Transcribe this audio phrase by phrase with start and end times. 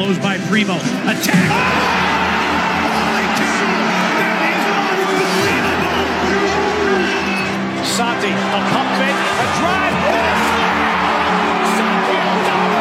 [0.00, 0.76] Flows by Primo.
[1.12, 1.50] Attack.
[5.52, 6.00] Unbelievable!
[7.84, 10.40] Santi, a pump fake, a drive, and a!
[11.76, 12.80] Santi Aldama,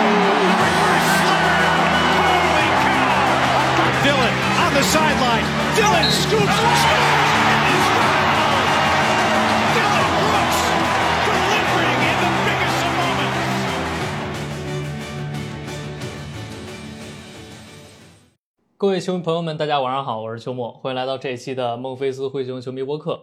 [0.63, 1.11] reverse!
[2.23, 3.99] Holy cow!
[4.07, 5.43] Dylan on the sideline.
[5.75, 6.55] Dylan scoops,
[18.79, 23.19] 各位球迷朋友们，大家晚上好，我是秋末，欢迎来到这一期的孟菲斯灰熊球迷播客。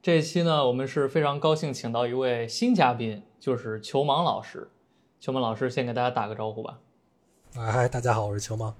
[0.00, 4.70] 这一期呢，我们是非常高兴请到一位新嘉宾，就是球盲老师。
[5.20, 6.78] 球盲老师先给大家打个招呼吧。
[7.56, 8.72] 哎嗨，大家好，我是球盲。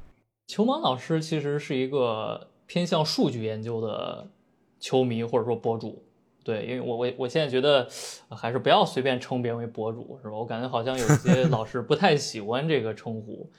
[0.47, 4.31] 球盲老师其实是一个偏向数据研究的
[4.81, 6.03] 球迷或者说博主，
[6.43, 7.87] 对，因为我我我现在觉得
[8.31, 10.39] 呃还是不要随便称别人为博主，是吧？
[10.39, 13.51] 我感觉好像有些老师不太喜欢这个称呼，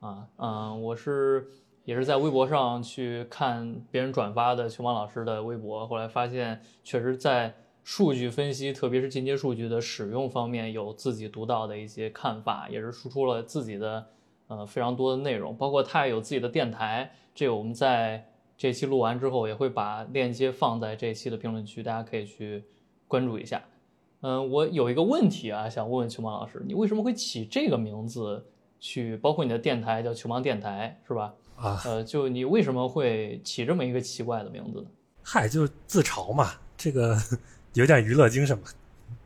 [0.00, 1.48] 啊嗯、我是
[1.84, 14.06] 也是在微博上去看别人转发的球盲老师的微博，后来发现确实在数据分析，特别是进阶数据的使用方面，有自己独到的一些看法，也是输出了自己的
[14.46, 18.24] 呃非常多的内容，包括他也有自己的电台，这个我们在
[18.56, 22.62] 这期录完之后也会把链接放在这期的评论区，大家可以去
[23.08, 23.60] 关注一下。
[24.20, 28.46] 嗯，我有一个问题啊，想问问球盲老师，你为什么会起这个名字
[28.78, 29.16] 去？
[29.16, 31.34] 包括你的电台叫球盲电台是吧？
[31.62, 34.86] 啊，呃，就你为什么会起这么一个奇怪的名字呢？
[35.22, 37.16] 嗨，就自嘲嘛，这个
[37.74, 38.64] 有点娱乐精神嘛，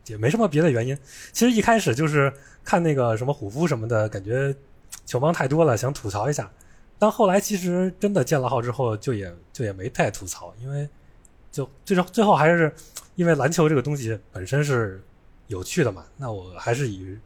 [0.05, 0.95] 也没什么别的原因。
[1.33, 2.31] 其实一开始就是
[2.63, 4.55] 看那个什么虎夫什么的，感觉
[5.03, 6.51] 球盲太多了，想吐槽一下。
[6.99, 10.87] 但后来其实真的建了号之后，就也就也没太吐槽，因为
[11.51, 12.71] 就最终最后还是
[13.15, 15.01] 因为篮球这个东西本身是
[15.47, 17.17] 有趣的嘛，那我还是以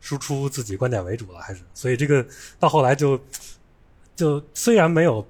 [0.00, 2.26] 输出自己观点为主了，还是所以这个
[2.58, 3.20] 到后来就
[4.18, 5.24] 就虽然没有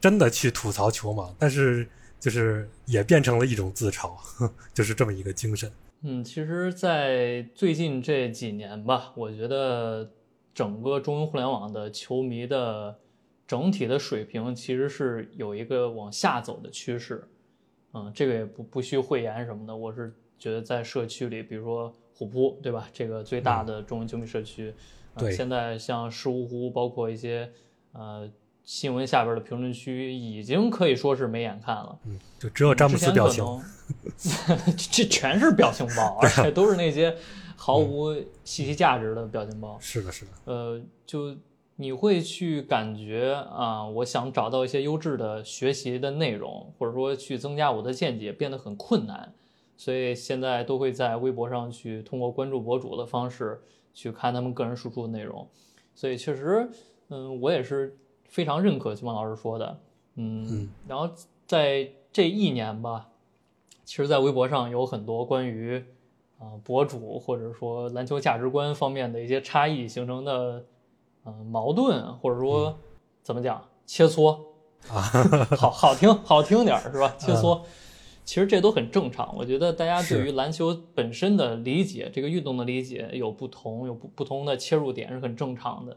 [0.00, 1.84] 真的去吐槽球盲，但是
[2.20, 4.12] 就是也变成了一种自嘲，
[4.72, 5.68] 就是这么一个精神。
[6.02, 10.08] 嗯，其实，在最近这几年吧，我觉得
[10.54, 12.96] 整个中文互联网的球迷的
[13.44, 17.26] 整体的水平其实是有一个往下走的趋势。
[17.92, 22.88] 嗯，这个也不不需讳言什么的，我是觉得在社区里，比如说虎扑，对吧？
[22.92, 24.72] 这个最大的中文球迷社区，
[25.14, 27.50] 呃、对现在像石芜湖，包括一些
[27.98, 28.30] 呃
[28.62, 31.98] 新闻下边的评论区，已经可以说是没眼看了。
[32.04, 33.44] 嗯，就只有詹姆斯表情。
[34.16, 37.16] 这这全是表情包， 而且都是那些
[37.56, 38.14] 毫无
[38.44, 39.78] 信息价值的表情包。
[39.80, 41.34] 是的，是的，呃，就
[41.76, 49.32] 你会去感觉啊，我想找到一些优质的学习的内容，或者说去增加我的见解，变得很困难。
[49.78, 53.60] 所以现在都会在微博上去通过关注博主的方式
[53.94, 55.48] 去看他们个人输出的内容。
[55.94, 56.68] 所以确实，
[57.08, 59.80] 嗯，我也是非常认可金毛老师说的，
[60.16, 61.10] 嗯，嗯然后
[61.46, 63.08] 在这一年吧，
[63.84, 65.82] 其实，在微博上有很多关于
[66.38, 70.64] 啊、博主或者说篮球价值观方面的一些差异形成的
[71.24, 72.78] 呃矛盾，或者说、
[73.22, 74.38] 怎么讲切磋
[74.88, 75.00] 啊，
[75.56, 77.14] 好好听好听点儿是吧？
[77.18, 77.60] 切磋，
[78.24, 79.34] 其实这都很正常。
[79.36, 85.96] 我觉得大家对于篮球本身的理解，这个运动的理解有不同，有不不同的切入点是很正常的。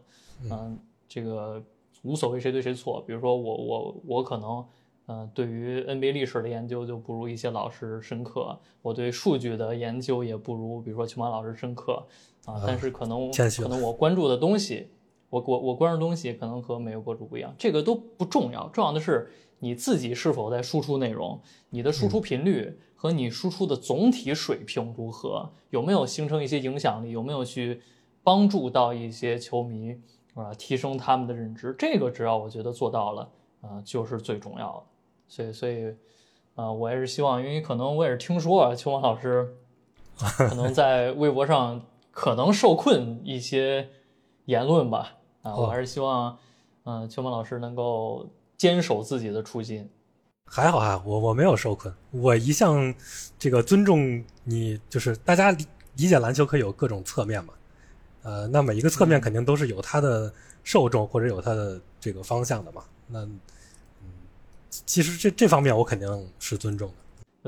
[0.50, 0.78] 嗯、
[1.12, 1.62] 这个
[2.02, 3.02] 无所谓谁对谁错。
[3.06, 4.64] 比如说我我我可能。
[5.06, 12.06] 呃，对于 NBA 历史的研究就不如一些老师深刻，我对数据的研究也不如，比如说球马老师深刻
[12.44, 12.62] 啊。
[12.64, 14.86] 但是可能可能我关注的东西，
[15.28, 21.40] 我我我关注的东西可能和每个博主不一样，这个都不重要，重要的是你自己是否在输出内容，
[21.70, 27.80] 你的输出频率和你输出的总体水平如何，有没有形成一些影响力，有没有去
[28.22, 29.96] 帮助到一些球迷
[30.34, 33.28] 啊，提升他们的认知，这个只要我觉得做到了，
[33.60, 34.82] 啊，就是最重要的。
[35.28, 35.94] 所以，所以，
[36.54, 39.54] 啊、我也是希望，因为可能我也是听说啊，秋王老师
[40.36, 43.88] 可能在微博上可能受困一些
[44.44, 46.36] 言论吧，啊，我还是希望，
[46.84, 49.88] 嗯、秋王老师能够坚守自己的初心。
[50.44, 52.94] 还好啊，我我没有受困，我一向
[53.38, 57.54] 这个尊重你，就是大家理理解篮球可以有各种侧面嘛，
[58.22, 60.32] 呃，那每一个侧面肯定都是有它的
[60.62, 63.40] 受众或者有它的这个方向的嘛，那嗯，
[64.70, 66.94] 其实这这方面我肯定是尊重的。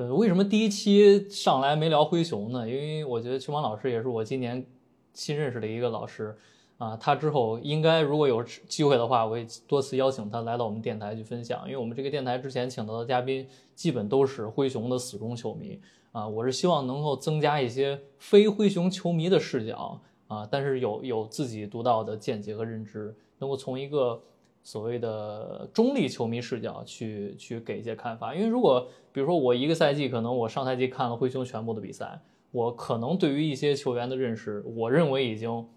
[0.02, 2.68] 呃，为什么第一期上来没聊灰熊呢？
[2.68, 4.66] 因为我觉得秋芒老师也是我今年
[5.12, 6.36] 新认识的一个老师
[6.78, 6.96] 啊。
[6.96, 11.62] 他之后应该如果有机会的话，我会多次邀请他来到我们电台去分享。
[11.66, 15.80] 因为我们这个电台之前请到的嘉宾基本都是灰熊的死忠球迷
[16.10, 16.26] 啊。
[16.26, 24.20] 我是希望能够增加一些非灰熊球迷的视角啊，但是有有自己独到的见解和认知，能够从一个
[24.62, 28.34] 所谓的中立球迷视角去去给一些看法。
[28.34, 35.68] 因为如果比如说我一个赛季，可能我上赛季看了灰熊全部的比赛，我可能对于一些球员的认识，我认为已经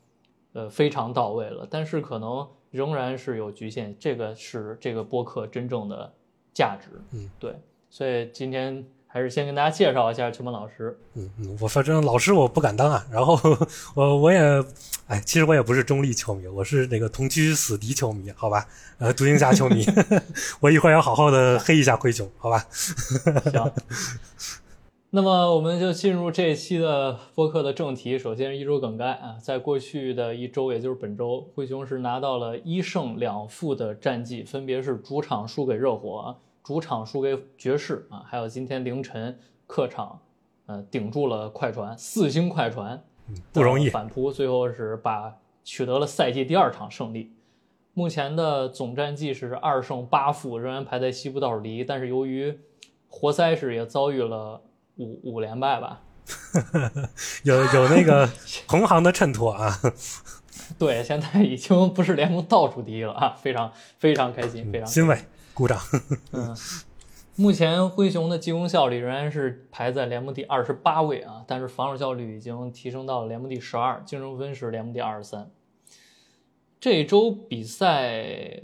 [0.53, 3.95] 呃非常到位了，但是可能仍然是有局限。
[3.99, 6.13] 这个是这个播客真正的
[6.53, 6.89] 价值。
[7.11, 7.55] 嗯，对，
[7.89, 8.85] 所以今天。
[9.17, 10.95] 还是先跟大家介绍一下球门老师。
[11.15, 13.03] 嗯嗯，我反正老师我不敢当啊。
[13.11, 13.35] 然后
[13.95, 14.39] 我我也，
[15.07, 18.67] 哎，其实我也不是中立球迷，我是那个同居死敌球迷，好吧？
[18.99, 19.83] 呃，独行侠球迷。
[20.61, 22.63] 我一会儿要好好的黑一下灰熊，好吧？
[22.69, 23.71] 行。
[25.09, 28.19] 那么我们就进入这一期的播客的正题。
[28.19, 36.37] 首先是一周梗概啊，在过去的一周，也就是本周，灰熊是拿到了一胜两负的战绩，分别是主场输给热火。
[36.67, 40.19] 主场输给爵士啊，还有今天凌晨客场，
[40.65, 43.01] 呃，顶住了快船四星快船，
[43.53, 45.33] 不容易反扑，最后是把
[45.63, 47.31] 取得了赛季第二场胜利。
[47.93, 51.85] 目前的总战绩是二胜八负，仍然排在西部倒数第一。
[51.85, 52.59] 但是由于
[53.07, 54.61] 活塞是也遭遇了
[54.97, 56.01] 五五连败吧，
[57.43, 58.29] 有有那个
[58.67, 59.71] 同行的衬托啊。
[60.77, 65.17] 对，现在已经不是联盟倒数第一了啊，非常非常开心，非常欣慰。
[65.57, 65.79] 鼓掌。
[66.33, 66.55] 嗯，
[67.35, 75.49] 目前灰熊的进攻效率仍然是排在联盟第二十八位啊，但是防守效率已经提升到了联盟第十二，净胜分是联盟第二十三。
[76.79, 78.61] 这周比赛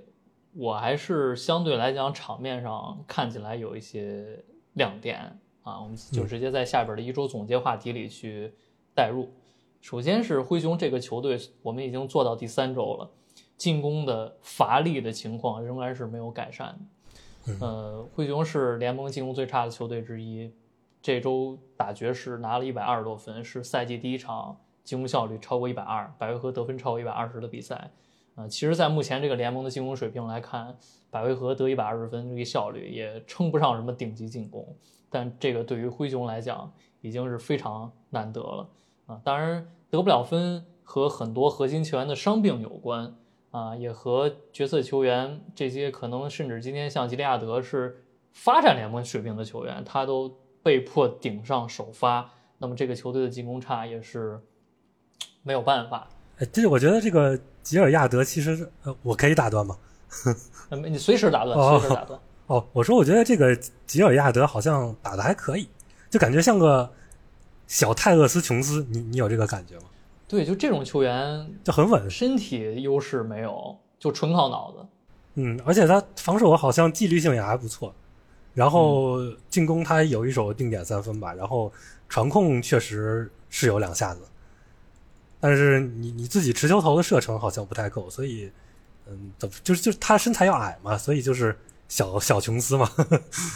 [0.54, 4.44] 我还是相对来讲场面上看起来有一些
[4.74, 8.54] 亮点啊，我们就直接在下边的一周总结话题里去
[8.94, 9.32] 带入。
[9.82, 13.10] 首先是灰熊这个球队，我们已经做到第三周了。
[13.58, 16.78] 进攻的乏力的情况仍然是没有改善
[17.46, 17.54] 的。
[17.60, 20.54] 呃，灰熊是联盟进攻最差的球队之一。
[21.02, 27.92] 这周打爵士拿了一百二十多分，是赛季第一场进攻效率超过一百二，百回合得分超过一百二十的比赛。
[28.36, 30.76] 啊，其实，在目前这个联盟的进攻水平来看，
[31.12, 34.66] 百回合得一百二十分这个效率也称不上什么顶级进攻。
[35.10, 36.72] 但这个对于灰熊来讲
[37.02, 38.70] 已经是非常难得了。
[39.08, 43.14] 啊，当然得不了分和很多核心球员的伤病有关。
[43.54, 54.42] 啊，也和角色球员这些可能甚至今天像吉利亚德是发展联盟水平的球员，他都被迫顶上首发，那么这个球队的进攻差也是
[55.44, 56.10] 没有办法。
[56.40, 59.78] 哎，这我觉得这个吉尔亚德其实，呃，我可以打断吗？
[60.90, 62.20] 你随时打断，随时打断。
[62.48, 65.70] 哦，我说我觉得这个吉尔亚德好像打的还可以，
[66.10, 66.92] 就感觉像个
[67.68, 69.84] 小泰厄斯琼斯，你你有这个感觉吗？
[70.34, 74.78] 对，就这种球员就很稳，身体优势没有，就纯靠脑子。
[75.36, 77.94] 嗯，而且他防守好像纪律性也还不错，
[78.56, 81.72] 然后进攻他有一手定点三分吧，然后
[82.10, 84.22] 传控确实是有两下子，
[85.40, 88.52] 但是你你自己持球投的射程好像不太够，所以
[89.06, 91.56] 嗯，怎么就是就是他身材要矮嘛，所以就是
[91.88, 92.90] 小小琼斯嘛。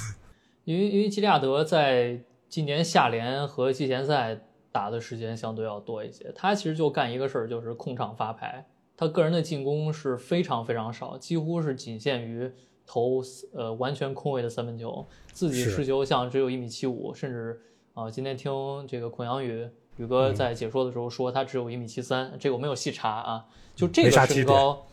[0.66, 4.42] 因为因为基利亚德在今年夏联和季前赛。
[4.78, 8.64] 打的时间相对要多一些，他其实就干一个事儿，就是控场发牌。
[8.96, 12.52] 他个人的进攻是非常非常少，几乎是仅限于
[12.86, 13.24] 投
[13.56, 17.60] 呃完全空位的三分球，自己持球像只有一米七五，甚至
[17.96, 18.54] 啊，今天听
[18.88, 24.86] 这个孔阳宇宇哥在解说的时候说他只有一米七三，这个我没有细查啊，就这个身高，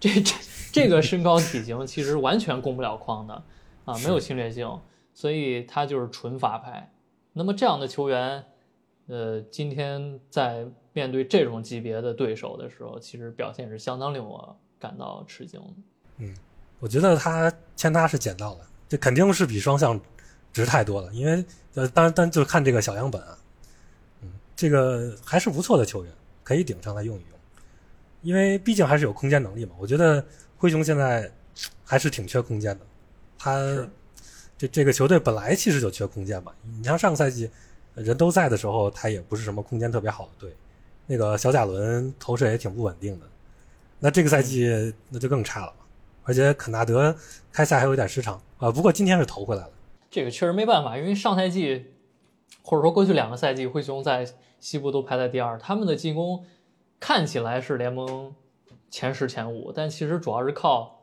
[0.00, 0.34] 这这
[0.72, 3.34] 这个身高体型其实完全攻不了框的
[3.84, 4.80] 啊，没有侵略性，
[5.12, 6.90] 所以他就是纯发牌。
[7.34, 8.46] 那么这样的球员。
[9.08, 15.66] 呃，今天在面对这种级别的对手的时候，其实表现是相当令我感到吃惊的。
[16.18, 16.34] 嗯，
[16.80, 20.00] 我觉得他签他是捡到了，这肯定是比双向
[20.52, 21.12] 值太多了。
[21.12, 21.44] 因为
[21.74, 23.38] 呃，当然，但就看这个小样本啊，
[24.22, 27.30] 嗯，这个还是不错的球员，可以顶上来用一用。
[28.22, 29.76] 因为毕竟还是有空间能力嘛。
[29.78, 30.24] 我觉得
[30.56, 31.30] 灰熊现在
[31.84, 32.84] 还是挺缺空间的。
[33.38, 33.88] 他
[34.58, 36.52] 这这个球队本来其实就缺空间嘛。
[36.64, 37.48] 你像上个赛季。
[37.96, 40.54] 人都在的时候，他也不是什么空间特别好的队。
[41.06, 43.26] 那个小贾伦投射也挺不稳定的。
[43.98, 45.72] 那这个赛季那就更差了，
[46.24, 47.16] 而且肯纳德
[47.50, 48.70] 开赛还有点失常啊。
[48.70, 49.70] 不过今天是投回来了。
[50.10, 51.86] 这个确实没办法，因为上赛季
[52.62, 54.26] 或者说过去两个赛季，灰熊在
[54.60, 56.44] 西部都排在第二，他们的进攻
[57.00, 58.34] 看起来是联盟
[58.90, 61.00] 前十前五，但其实主要是靠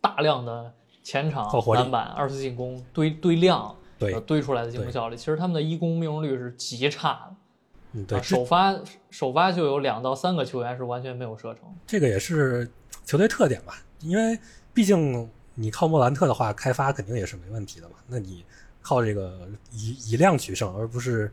[0.00, 3.74] 大量的前场篮板、二次进攻堆堆量。
[4.00, 7.36] 对堆出来的进攻效率，其实他们的一攻命中率是极差的。
[7.92, 8.74] 嗯，对，首发
[9.10, 11.64] 首发就有两到三个球员是完全没有射程。
[11.86, 12.68] 这个也是
[13.04, 13.82] 球队特点吧？
[14.00, 14.38] 因为
[14.72, 17.96] 毕竟你靠莫兰特的话，开发肯定也是没问题的嘛。
[18.06, 18.44] 那你
[18.80, 21.30] 靠这个以以量取胜，而不是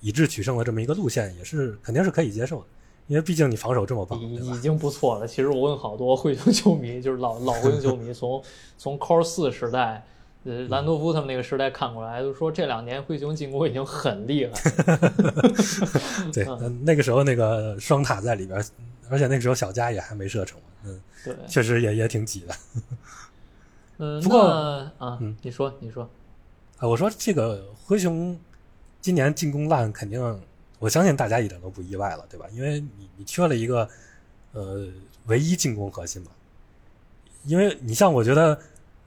[0.00, 2.66] 以质取胜的这么一个路线，也是肯定是可以接受的。
[3.08, 4.60] 因为毕竟你防守这么棒，已已？
[4.60, 5.26] 经不错了。
[5.26, 8.42] 其实我问好多灰熊球迷，就是老老灰熊球迷， 从
[8.78, 10.04] 从 Core 四时代，
[10.46, 15.12] 呃，兰多夫他们那个时代看过来，就说这两年灰熊进攻已经很厉害了。
[16.32, 18.64] 对，那那个时候那个双塔在里边，
[19.10, 22.54] 而且那个时候小加也还没射成，嗯，对，确实也也挺挤的。
[23.98, 24.42] 嗯， 不过
[24.98, 26.08] 啊，嗯你说你说，
[26.78, 28.38] 啊，我说这个灰熊
[29.00, 30.40] 今年进攻烂，肯定
[30.78, 32.46] 我相信大家一点都不意外了，对吧？
[32.52, 33.88] 因为你你缺了一个
[34.52, 34.86] 呃
[35.26, 36.30] 唯一进攻核心嘛。
[37.44, 38.58] 因为你像我觉得，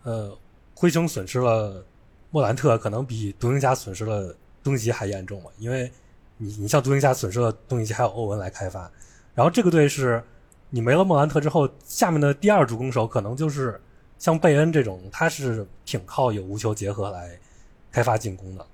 [0.04, 0.38] 呃，
[0.80, 1.84] 灰熊损失了
[2.32, 4.34] 莫兰特，可能比独行侠损失了
[4.64, 5.50] 东契奇还严重嘛。
[5.58, 5.92] 因为
[6.38, 8.90] 你你像独行侠损失了东契奇还有欧文来开发，
[9.36, 10.24] 然后这个队是
[10.70, 13.78] 你没了莫兰特之后，下面的第二主攻手可能就是
[14.18, 17.38] 像贝恩这种，他是挺靠有无球结合来
[17.92, 18.66] 开发进攻的。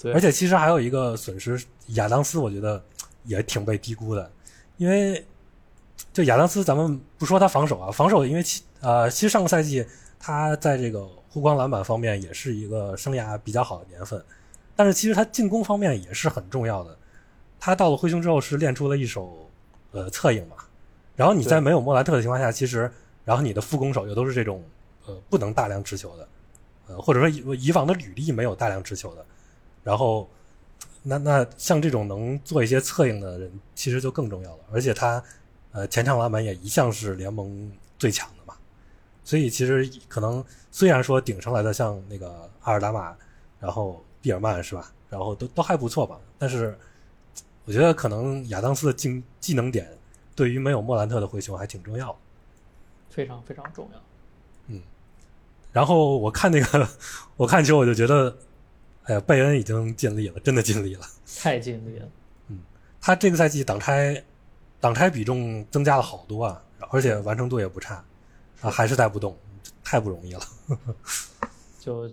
[0.00, 2.80] 对而且其实还有一个损失，亚当斯我觉得
[3.24, 4.30] 也挺被低估的，
[4.76, 5.26] 因为
[6.12, 9.84] 就亚当斯，咱们不说他防守啊，防守因为其呃，其实上个赛季
[10.20, 11.04] 他在这个
[11.38, 14.22] 护框篮板方面也是一个生涯比较好的年份，
[14.74, 16.96] 但是其实他进攻方面也是很重要的。
[17.60, 19.48] 他到了灰熊之后是练出了一手
[19.92, 20.56] 呃侧影嘛，
[21.14, 22.90] 然后你在没有莫兰特的情况下，其实
[23.24, 24.64] 然后你的副攻手又都是这种
[25.06, 26.28] 呃不能大量持球的，
[26.88, 29.24] 呃或者说以以往的履历没有大量持球的，
[29.84, 30.28] 然后
[31.02, 34.58] 那那像这种能做一些策应的人，其实就更重要了。
[34.72, 35.22] 而且他
[35.72, 38.28] 呃前场篮板也一向是联盟最强，
[39.28, 43.14] 所以其实可能虽然说顶上来的像那个阿尔达玛，
[43.60, 46.74] 然后毕尔曼是吧，然后都都还不错吧，但是
[47.66, 49.86] 我觉得可能亚当斯的技技能点
[50.34, 52.18] 对于没有莫兰特的灰熊还挺重要的。
[53.10, 54.00] 非常非常重要。
[54.68, 54.80] 嗯
[55.74, 56.88] 然后我看那个，
[57.36, 58.34] 我看球我就觉得，
[59.02, 61.06] 哎呀，贝恩已经尽力了，真的尽力了。
[61.38, 62.08] 太尽力了，
[62.46, 62.60] 嗯
[62.98, 64.24] 他这个赛季挡拆
[64.80, 68.02] 挡拆比重增加了好多啊，而且完成度也不差
[68.60, 69.36] 啊，还是带不动，
[69.84, 70.40] 太不容易了。
[71.78, 72.10] 就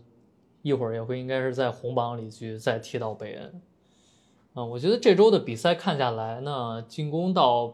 [0.62, 3.62] 一会儿也会应该是在红榜里去再提到贝恩。
[4.54, 7.74] 啊、我觉得这周的比赛看下来呢，进攻倒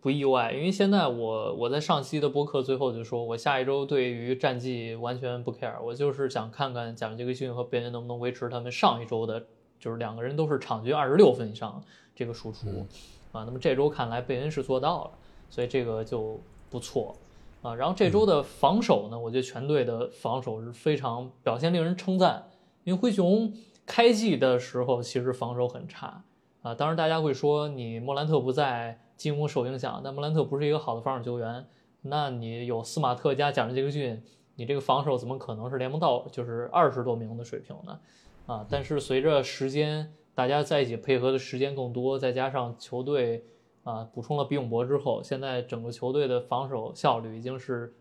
[0.00, 9.44] 不意外，因为现在我我在上期的播客最后就说，我下一周对于战绩完全不 care，我就是想看看贾文杰克逊和贝恩能不能维持他们上一周的，
[9.78, 11.82] 就是两个人都是场均二十六分以上
[12.14, 12.86] 这个输出、
[13.32, 13.42] 啊。
[13.44, 15.10] 那么这周看来贝恩是做到了，
[15.50, 17.16] 所以这个就不错。
[17.62, 22.48] 啊，然后这周的防守呢，我觉得全队的防守是非常表现令人称赞。
[22.84, 23.52] 因为灰熊
[23.84, 26.24] 开季的时候其实防守很差
[26.62, 31.66] 啊，当然大家会说你莫兰特不在，进攻受影响，但莫兰特不是一个好的防守球员，
[32.02, 34.22] 那你有斯马特加贾伦杰克逊，
[34.54, 38.00] 你这个防守怎么可能是联盟到就是二十多名的水平呢？
[38.46, 43.44] 啊，但是随着时间大家在一起配合的时间更多，再加上球队
[43.90, 47.94] 啊补充了比永博之后，现在整个球队的防守效率已经是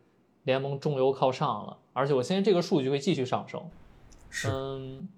[0.43, 3.61] 联盟中游靠上了，而且我相信这个数据会继续上升。
[4.29, 5.09] 是嗯，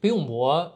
[0.00, 0.72] 比永博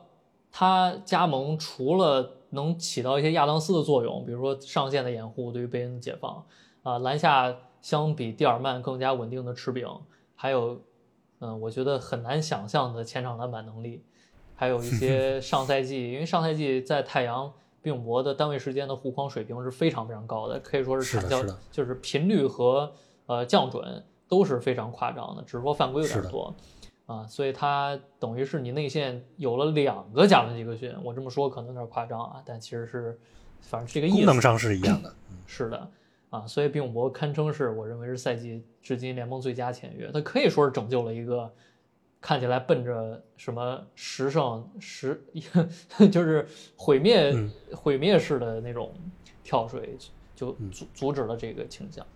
[0.50, 6.44] 他加盟除了能起到一些亚当斯的作用，比如说上线的掩护对于贝恩的解放
[6.82, 9.88] 啊、篮下相比蒂尔曼更加稳定的持柄，
[10.34, 10.80] 还有
[11.40, 14.04] 嗯，我觉得很难想象的前场篮板能力，
[14.54, 17.52] 还有一些 上赛季，因为上赛季在太阳。
[17.82, 22.90] 比永博的单位时间的护框水平是非常非常高的，可以说是产教是是就是频率和
[23.26, 26.54] 呃降准都是非常夸张的，只是说犯规有点多。
[27.04, 33.18] 啊，所以他等于是你内线有了两个贾伦杰克逊，我这么说可能有点夸张啊，但其实是
[33.60, 34.16] 反正这个意思。
[34.18, 35.12] 功能上是一样的。
[35.44, 35.90] 是的，
[36.30, 41.52] 啊，所以比永博堪称是我认为是赛季至今联盟最佳签约，他可以说是拯救了一个
[42.22, 45.22] 看起来奔着什么时尚时，
[46.10, 48.94] 就是毁灭、嗯毁灭式的那种
[49.42, 49.98] 跳水，
[50.36, 52.06] 就嗯阻阻止了这个倾向。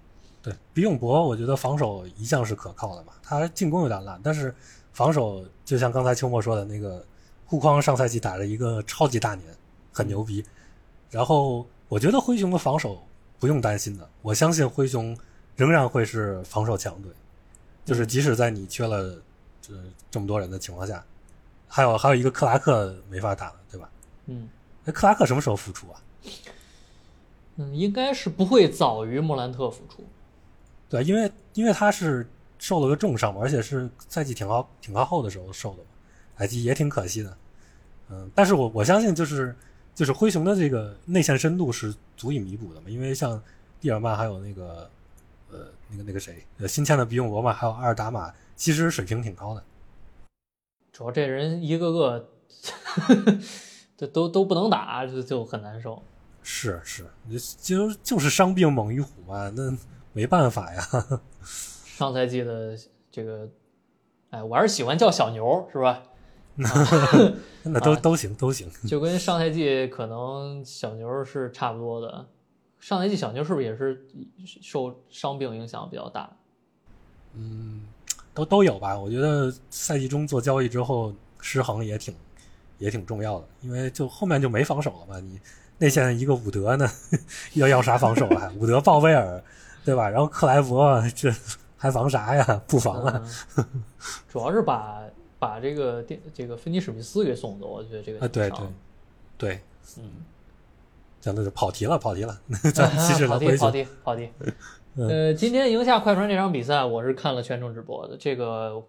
[0.40, 4.54] 对比永博，我觉得防守一向是可靠的嘛，他进攻有点烂，但是
[4.92, 7.04] 防守就像刚才秋末说的那个
[7.44, 9.52] 护框，上赛季打了一个超级大年，
[9.92, 10.44] 很牛逼。
[11.10, 13.02] 然后我觉得灰熊的防守
[13.40, 15.18] 不用担心的，我相信灰熊
[15.56, 17.10] 仍然会是防守强队，
[17.84, 19.20] 就是即使在你缺了
[19.66, 19.74] 这
[20.10, 21.04] 这么多人的情况下，
[21.66, 23.90] 还有还有一个克拉克没法打了，对吧？
[24.26, 24.48] 嗯
[24.84, 26.00] 那克拉克什么时候复出啊？
[27.56, 30.04] 嗯，应该是不会早于莫兰特复出。
[30.88, 35.88] 对，因为因为他是受了个重伤嘛，而且是赛季挺靠挺靠后的时候受的嘛，
[36.36, 37.36] 哎，也挺可惜的。
[38.10, 39.56] 嗯，但是我我相信就是
[39.94, 43.42] 就是灰熊的这个内线深度是足以弥补的嘛，因为像
[43.80, 44.88] 蒂尔曼还有那个
[45.50, 49.62] 呃那个那个谁呃新签的比永罗嘛，还有阿尔达玛，其实水平挺高的。
[50.90, 52.30] 主要这人一个个，
[53.96, 56.02] 这 都都不能打，就就很难受。
[56.42, 57.04] 是是，
[57.60, 59.76] 就就是伤病猛于虎嘛，那
[60.12, 60.82] 没办法呀。
[61.84, 62.76] 上赛季的
[63.10, 63.48] 这个，
[64.30, 66.02] 哎，我还是喜欢叫小牛，是吧？
[67.64, 68.70] 那都、啊都行都行。
[68.88, 72.26] 就跟上赛季可能小牛是差不多的。
[72.78, 74.06] 上赛季小牛是不是也是
[74.62, 76.34] 受伤病影响比较大？
[78.36, 78.96] 都都有吧。
[78.96, 82.14] 我觉得赛季中做交易之后失衡也挺
[82.78, 85.18] 也挺重要的，因为就后面就没防守了嘛。
[85.18, 85.40] 你
[85.78, 86.86] 内线一个伍德呢，
[87.54, 88.52] 要要啥防守啊？
[88.58, 89.42] 伍德、鲍威尔，
[89.84, 90.08] 对吧？
[90.08, 91.34] 然后克莱伯这
[91.78, 92.62] 还防啥呀？
[92.66, 93.22] 不防啊。
[93.56, 93.64] 嗯，
[94.28, 95.02] 主要是把
[95.38, 98.58] 把这个电这个芬尼史密斯给送走，我觉得这个啊，对对
[99.38, 99.60] 对，
[99.98, 100.04] 嗯，
[101.20, 102.38] 讲的是跑题了，跑题了。
[102.74, 103.52] 咱继续跑聊回去。
[103.52, 104.30] 题跑题跑题。
[104.98, 108.16] 呃，今天赢下快船这场比赛，我是看了全程直播的。
[108.16, 108.82] 这个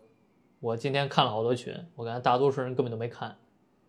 [0.62, 3.36] 我今天看了好多群，我感觉大多数人根本都没看。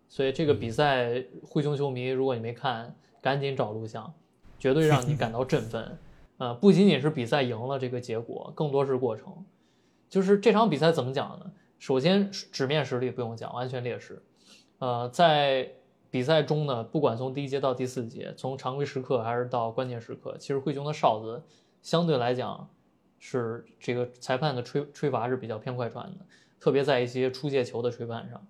[0.09, 4.13] 所以这个比赛，灰熊球迷，如果你没看，赶紧找录像，
[4.59, 5.97] 绝对让你感到振奋。
[6.39, 9.45] 呃，不仅仅是比赛赢了这个结果，更多是过程。
[10.09, 11.53] 就是这场比赛怎么讲呢？
[11.79, 14.21] 首先，纸面实力不用讲，完全劣势。
[14.81, 15.71] 呃，在
[16.11, 21.45] 比赛中呢，不管从第一节到第四节，从常规时刻还是到关键时刻，其实灰熊的哨子
[21.89, 22.69] 相对来讲
[23.19, 26.27] 是这个裁判的吹吹罚是比较偏快传的，
[26.61, 28.47] 特别在一些出界球的吹判上。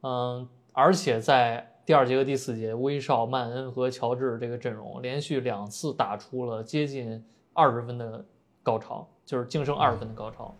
[0.00, 8.26] 嗯，而且在第二节和第四节，威少、曼恩和乔治这个阵容连续两次打出了接近二十分的
[8.64, 10.52] 高潮，就是净胜二十分的高潮，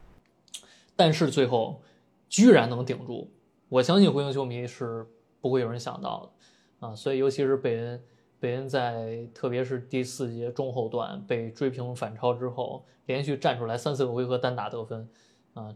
[0.94, 1.82] 但是最后
[2.28, 3.32] 居然能顶住。
[3.68, 5.04] 我相信灰熊球迷是
[5.40, 6.32] 不会有人想到
[6.78, 8.00] 的啊，所以尤其是贝恩，
[8.42, 15.08] 贝恩在特别是第四节中后段被追平反超之后，连续站出来三四个回合单打得分。
[15.54, 15.72] 啊。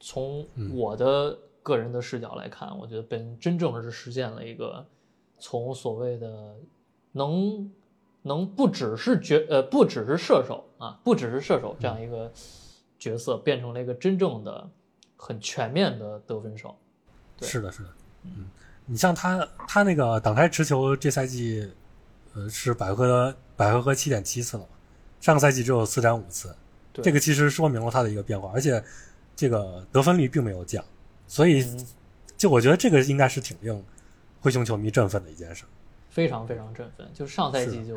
[0.00, 0.44] 从
[0.74, 4.84] 我的个人的视角来看，我觉得贝恩真正是实现了一个
[5.38, 6.56] 从所谓的
[7.12, 7.70] 能
[8.22, 12.28] 能不只是角呃不只是射手啊，不只是射手这样一个
[12.98, 14.68] 角色，变成了一个真正的
[15.16, 16.76] 很全面的得分手。
[17.36, 17.48] 对。
[17.48, 17.88] 是的，是的，
[18.24, 18.50] 嗯，
[18.86, 21.68] 你像他他那个挡拆持球，这赛季
[22.34, 24.68] 呃是百合百合和七点七次了嘛，
[25.20, 26.54] 上个赛季只有四点五次，
[26.92, 28.82] 对这个其实说明了他的一个变化，而且
[29.34, 30.84] 这个得分率并没有降，
[31.26, 31.86] 所以嗯
[32.36, 33.84] 就我觉得这个应该是挺令
[34.40, 35.64] 灰熊球迷振奋的一件事。
[36.08, 37.08] 非常非常振奋。
[37.12, 37.94] 就上赛季就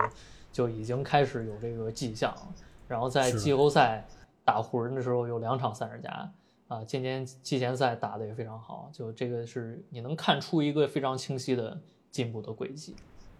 [0.52, 2.54] 就已经开始有这个迹象了，
[2.88, 4.06] 然后在季后赛
[4.44, 6.32] 打湖人的时候有两场三十加
[6.68, 11.80] 啊，今年季前赛打得也非常好，就这个是你能看出一个非常清晰的
[12.12, 12.96] 进步的轨迹。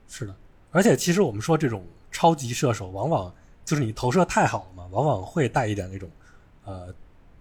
[0.08, 0.36] 是的，
[0.72, 6.10] 而且其实我们说这种超级射手，往往就是你投射太好了嘛，往往会带一点那种
[6.66, 6.94] 呃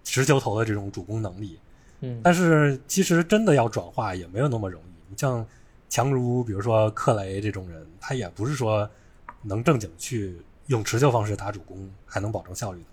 [0.03, 1.59] 持球投的这种主攻能力。
[2.01, 4.93] 嗯，但是其实真的要转化也没有那么容易。
[5.09, 5.45] 你像
[5.87, 8.89] 强如比如说克雷这种人，他也不是说
[9.43, 12.87] 能正经去用持球方式打主攻还能保证效率的。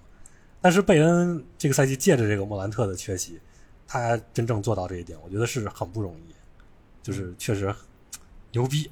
[0.60, 3.40] 但是贝恩这个赛季借着这个莫兰特的缺席，
[3.86, 6.34] 他真正做到这一点，我觉得是很不容易，
[7.02, 7.74] 就是确实
[8.52, 8.90] 牛逼。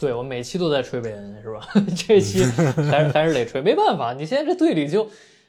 [0.00, 1.60] 对我每期都在吹贝恩是吧？
[1.94, 2.42] 这期
[2.90, 5.06] 还是还是得吹，没办法，你现在这队里就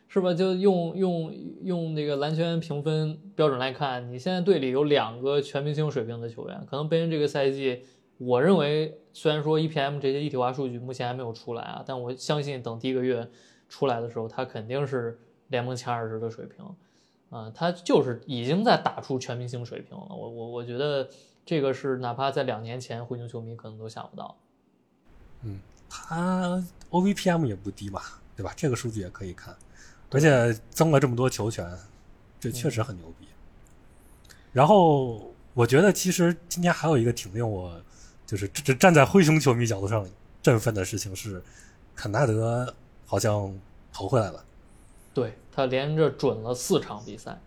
[0.09, 1.33] 是吧，就用用
[1.63, 7.83] 用那个篮球评分标准来看，你现在队里有两个全明星水平的球员，可能贝恩这个赛季，
[8.17, 13.25] 我认为虽然说 EPM 这些一体化数据目前还没有出来啊，但我相信等第一个月
[13.69, 16.65] 出来的时候，他肯定是联盟前二十的水平，
[17.29, 21.07] 啊、他就是已经在打出全明星水平了，我我我觉得
[21.45, 24.37] 这个是哪怕在两年前灰熊球迷可能都想不到。
[25.43, 28.01] 嗯他 OVPM 也不低嘛，
[28.35, 28.53] 对吧？
[28.55, 29.53] 这个数据也可以看，
[30.11, 31.69] 而且增了这么多球权，
[32.39, 33.27] 这确实很牛逼。
[34.53, 37.81] 然后我觉得其实今天还有一个挺令我
[38.25, 40.07] 就是站站在灰熊球迷角度上
[40.41, 41.43] 振奋的事情是，
[41.95, 42.73] 肯纳德
[43.05, 43.53] 好像
[43.91, 44.45] 投回来了。
[45.13, 47.37] 对他连着准了四场比赛，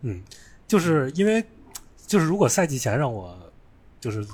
[0.00, 0.22] 嗯，
[0.66, 1.44] 就是因为
[2.06, 3.36] 就是如果赛季前让我
[4.00, 4.26] 就是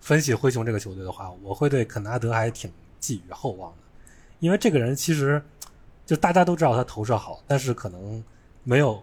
[0.00, 3.78] 分析灰熊这个球队的话，我会对肯纳德还挺寄予厚望的，
[4.40, 5.40] 因为这个人其实
[6.04, 8.22] 就大家都知道他投射好，但是可能
[8.64, 9.02] 没有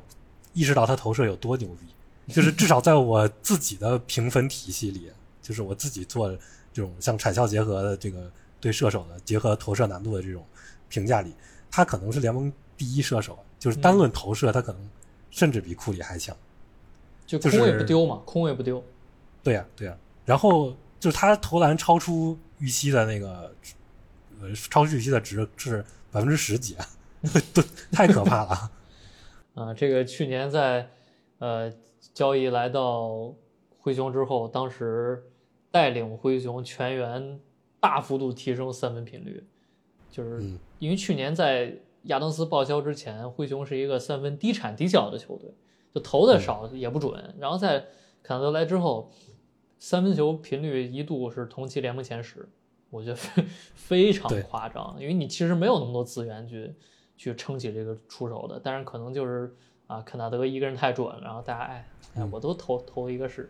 [0.54, 1.88] 意识到他投射有多牛逼，
[2.34, 5.10] 就是至少在我自己的评分体系里，
[5.42, 6.30] 就是我自己做
[6.74, 8.30] 这种像产效结合的这个
[8.60, 10.46] 对射手的结合投射难度的这种
[10.90, 11.34] 评价里，
[11.72, 14.90] 他可能是联盟第一射手，就是单论投射，他可能
[15.32, 16.36] 甚至比库里还强。
[17.38, 18.84] 就空位不丢嘛，空位不丢。
[19.44, 23.54] 对呀、对呀、然后就是他投篮超出预期的那个，
[24.42, 26.86] 呃，超出预期的值是百分之十几啊，
[27.54, 28.72] 对，太可怕了。
[29.54, 30.90] 啊，这个去年在
[31.38, 31.72] 呃
[32.14, 33.32] 交易来到
[33.80, 35.24] 灰熊之后，当时
[35.70, 37.40] 带领灰熊全员
[37.80, 39.44] 大幅度提升三分频率，
[40.10, 45.54] 就是嗯因为去年在亚当斯报销之前，灰熊是一个三分低产低效的球队，
[45.94, 47.36] 就投的少也不准。
[47.40, 47.86] 然后在
[48.24, 49.12] 坎纳德来之后，
[49.78, 52.48] 三分球频率一度是同期联盟前十，
[52.90, 56.74] 我觉得非 非常夸张，因为你其实没有那么多资源去
[57.18, 59.56] 去撑起这个出手的，但是可能就是
[59.88, 61.76] 啊，肯纳德一个人太准了，然后大家哎
[62.16, 62.30] 哎，嗯。
[62.32, 63.50] 我都投投一个试，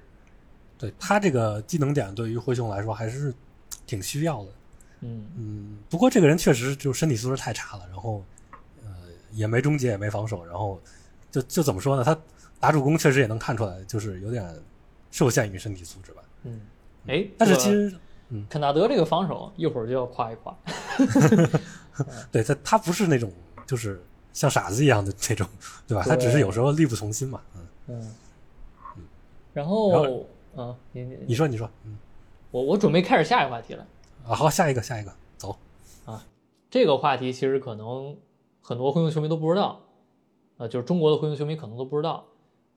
[0.78, 3.34] 对他这个技能点对于灰熊来说还是
[3.86, 4.52] 挺需要的。
[5.02, 5.28] 嗯。
[5.36, 8.24] 嗯，不过这个人确实就身体素质太差了，然后
[8.84, 8.90] 呃
[9.32, 10.80] 也没终结也没防守，然后
[11.32, 12.04] 就就怎么说呢？
[12.04, 12.18] 他
[12.60, 14.48] 打主攻确实也能看出来，就是有点
[15.12, 16.22] 受限于身体素质吧。
[16.44, 16.62] 嗯，
[17.08, 17.94] 哎，但是其实
[18.30, 20.56] 嗯肯纳德这个防守一会儿就要夸一夸，
[22.32, 23.32] 对他他不是那种
[23.66, 24.02] 就是
[24.34, 25.48] 像傻子一样的那种，
[25.88, 26.04] 对吧？
[26.04, 27.42] 他只是有时候力不从心嘛。
[27.56, 28.14] 嗯，嗯，
[29.54, 31.98] 然然后嗯啊，你你你说你说，嗯
[32.52, 33.86] 我我准备开始下一个话题了。
[34.28, 35.58] 啊，好，下一个下一个走。
[36.06, 36.26] 啊
[36.70, 38.16] 这个话题其实可能
[38.62, 39.82] 很多灰熊球迷都不知道，
[40.60, 42.28] 呃，就是中国的灰熊球迷可能都不知道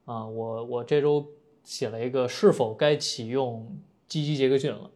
[0.05, 0.25] 啊。
[0.25, 1.27] 我我这周
[1.63, 4.89] 写了一个是否该启用基基杰克逊了。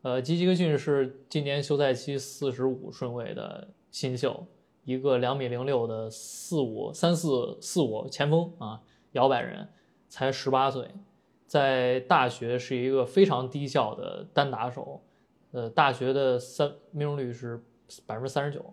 [0.00, 4.46] 呃，基杰克逊是今年休赛期四十五顺位的新秀，
[4.84, 8.80] 一个两米零六的四五三四四五前锋啊，
[9.12, 9.68] 摇摆人，
[10.08, 10.88] 才十八岁，
[11.46, 15.02] 在大学是一个非常低效的单打手，
[15.50, 17.62] 呃，大学的三命中率是
[18.06, 18.72] 百分之三十九，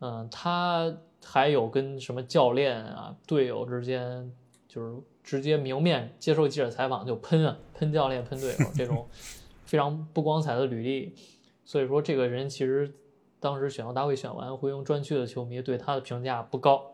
[0.00, 4.32] 嗯，他还有跟什么教练啊、队友之间，
[4.68, 9.06] 就是直接明面接受记者采访就喷啊，喷教练、喷队友这种
[9.64, 11.14] 非常不光彩的履历，
[11.64, 12.92] 所以说这个人其实
[13.40, 16.92] 当时选秀大会选完，会用专区的球迷对他的评价不高，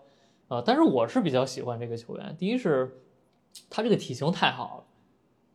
[0.48, 3.00] 啊、但是我是比较喜欢这个球员，第一是
[3.68, 4.84] 他这个体型太好了。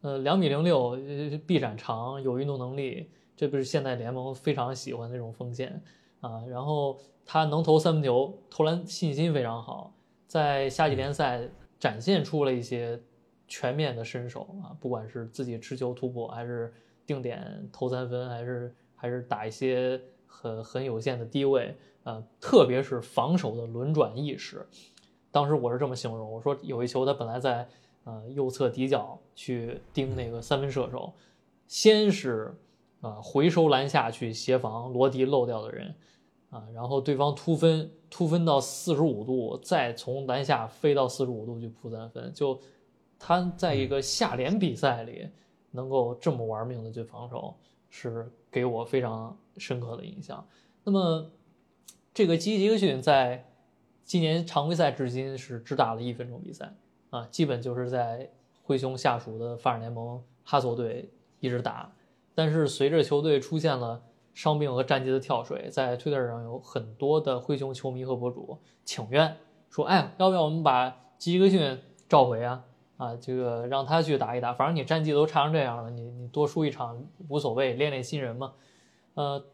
[0.02, 5.82] 呃，两米零六，呃臂展长，有运动能力，这不是现在联盟非常喜欢的这种锋线
[6.24, 6.44] 啊。
[6.50, 9.94] 然后他能投三分球，投篮信心非常好，
[10.26, 11.48] 在夏季联赛
[11.80, 13.00] 展现出了一些
[13.48, 16.74] 全面的身手啊，不管是自己持球突破，还是
[17.06, 24.66] 定点投三分，还是还是打一些很很有限的低位，呃，特别是防守的轮转意识。
[25.32, 27.68] 当时我是这么形容，我说有一球他本来在
[28.06, 31.14] 呃右侧底角去盯那个三分射手，
[31.68, 32.56] 先是
[33.04, 35.94] 啊、呃回收篮下去协防罗迪漏掉的人
[36.50, 42.60] 啊、然后对方突分突分到四十五度，再从篮下飞到四十五度去扑三分，就
[43.18, 45.28] 他在一个下联比赛里
[45.72, 47.56] 能够这么玩命的去防守，
[47.89, 50.48] 是给我非常深刻的印象。
[50.84, 51.28] 那么
[52.13, 53.44] 这个基杰克逊在
[54.04, 56.72] 今年常规赛至今是只打了一分钟比赛
[57.10, 58.30] 啊，基本就是在
[58.62, 61.92] 灰熊下属的发展联盟哈索队一直打。
[62.36, 64.02] 但是随着球队出现了
[64.34, 69.38] 伤病和战绩的跳水，在推特上有很多的灰熊球迷和博主请愿
[69.69, 72.63] 说：“哎，要不要我们把基杰克逊召回啊？
[72.98, 78.54] 啊，这个让他去打一打，反正你战绩都差成这样了，你你多输一场无所谓，练练新人嘛。”
[79.15, 79.46] 呃，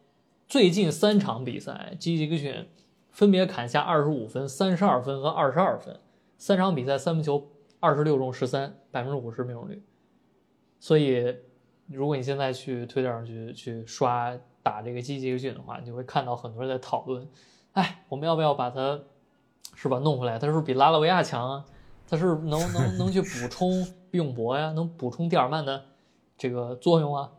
[0.47, 2.67] 最近三场比赛，基杰克逊
[3.11, 5.99] 分别砍下二十五分、三十二分和二十二分，
[6.37, 7.49] 三场比赛三分球
[7.81, 9.83] 二十六中十三，百分之五十命中率。
[10.79, 11.35] 所以，
[11.91, 17.27] 如果你现在去推特上去去刷打这个基杰克逊的话，你就会看到很多人在讨论，
[17.73, 18.99] 哎，我们要不要把它
[19.75, 20.37] 是吧弄回来？
[20.37, 21.65] 它是不是比拉拉维亚强啊？
[22.07, 25.83] 它是能能能去补充永博呀，能补充蒂尔曼的
[26.37, 27.31] 这个作用啊？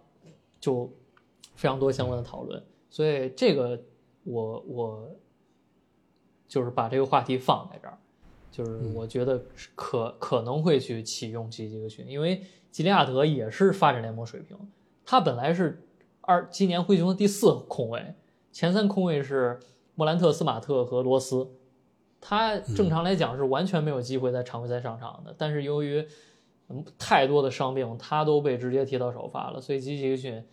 [0.59, 0.93] 就
[1.55, 2.63] 非常多相关的讨论。
[2.89, 3.81] 所以这个
[4.25, 5.11] 我我
[6.49, 7.99] 就是把这个话题放在这儿，
[8.51, 9.41] 就是我觉得
[9.75, 14.57] 可可能会去启用基杰克逊，因为吉利亚德也是发展联盟水平，
[15.05, 15.83] 他本来是
[16.21, 18.15] 二今年灰熊的第四控卫，
[18.53, 19.59] 前三控卫是
[19.95, 21.49] 莫兰特、斯马特和罗斯，
[22.21, 26.07] 他正常来讲是完全没有机会在常规赛上场的，但是由于
[26.69, 30.45] 嗯太多的伤病，他都被直接提到首发了，所以基杰克逊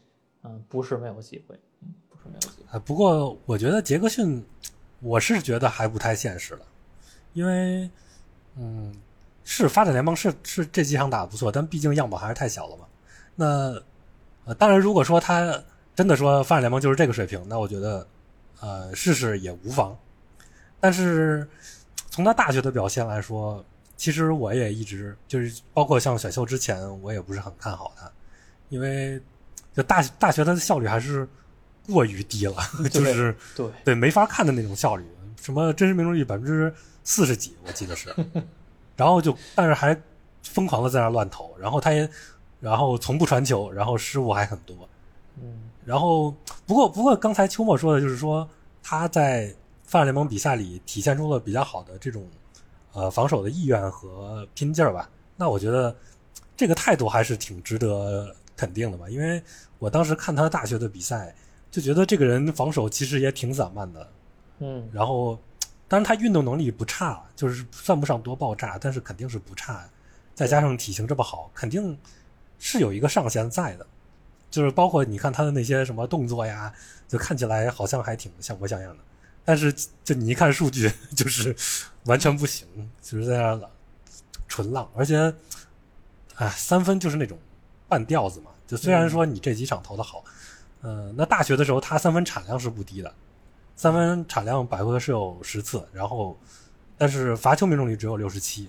[0.44, 2.78] 嗯不是没有机会，嗯不是没有机会。
[2.78, 4.44] 啊，不过我觉得杰克逊，
[5.00, 6.62] 我是觉得还不太现实了，
[7.34, 7.90] 因为，
[8.56, 8.94] 嗯，
[9.50, 12.86] 是发展联盟是是这几场打得不错，但毕竟样本还是太小了嘛。
[13.34, 13.82] 那，
[14.44, 15.64] 呃，当然，如果说他
[15.96, 18.06] 真的说发展联盟就是这个水平，那我觉得，
[18.60, 19.98] 呃，试试也无妨。
[20.82, 21.48] 但是
[22.10, 23.64] 从他大学的表现来说，
[23.96, 28.12] 其实我也一直就是包括像选秀之前，我也不是很看好他，
[28.68, 29.18] 因为
[29.74, 31.26] 就大大学他的效率还是
[31.88, 32.58] 过于低了，
[32.92, 35.06] 就是对，对没法看的那种效率，
[35.42, 36.74] 什么真实命中率百分之
[37.06, 38.14] 四十几，我记得是，
[38.98, 39.98] 然后就但是还
[40.44, 42.10] 疯狂的在那乱投，然后他也
[42.60, 44.76] 然后从不传球，然后失误还很多，
[45.42, 48.46] 嗯然后不过不过刚才秋末说的就是说
[48.84, 52.28] 他在泛联盟比赛里体现出了比较好的这种
[52.92, 55.10] 呃防守的意愿和拼劲儿吧。
[55.38, 55.96] 那我觉得
[56.58, 59.42] 这个态度还是挺值得肯定的吧，因为
[59.80, 61.34] 我当时看他大学的比赛，
[61.70, 64.10] 就觉得这个人防守其实也挺散漫的。
[64.60, 65.38] 嗯然后，
[65.88, 69.88] 当然他运动能力不差，就是算不上多爆炸，但是肯定是不差。
[70.36, 71.98] 再加上体型这么好，肯定
[72.60, 73.88] 是有一个上限在的。
[74.50, 76.74] 就是包括你看他的那些什么动作呀，
[77.08, 79.04] 就看起来好像还挺像模像样的，
[79.44, 79.74] 但是
[80.04, 81.56] 就你一看数据， 就是
[82.06, 82.66] 完全不行，
[83.02, 83.62] 就是在那儿
[84.48, 85.34] 纯浪，而且，
[86.36, 87.38] 哎，三分就是那种
[87.90, 88.52] 半吊子嘛。
[88.66, 90.24] 就虽然说你这几场投的好，
[90.82, 93.14] 嗯、那大学的时候他三分产量是不低的，
[93.78, 96.38] 三分产量百回合是有十次，然后
[96.98, 98.68] 但是罚球命中率只有六十七，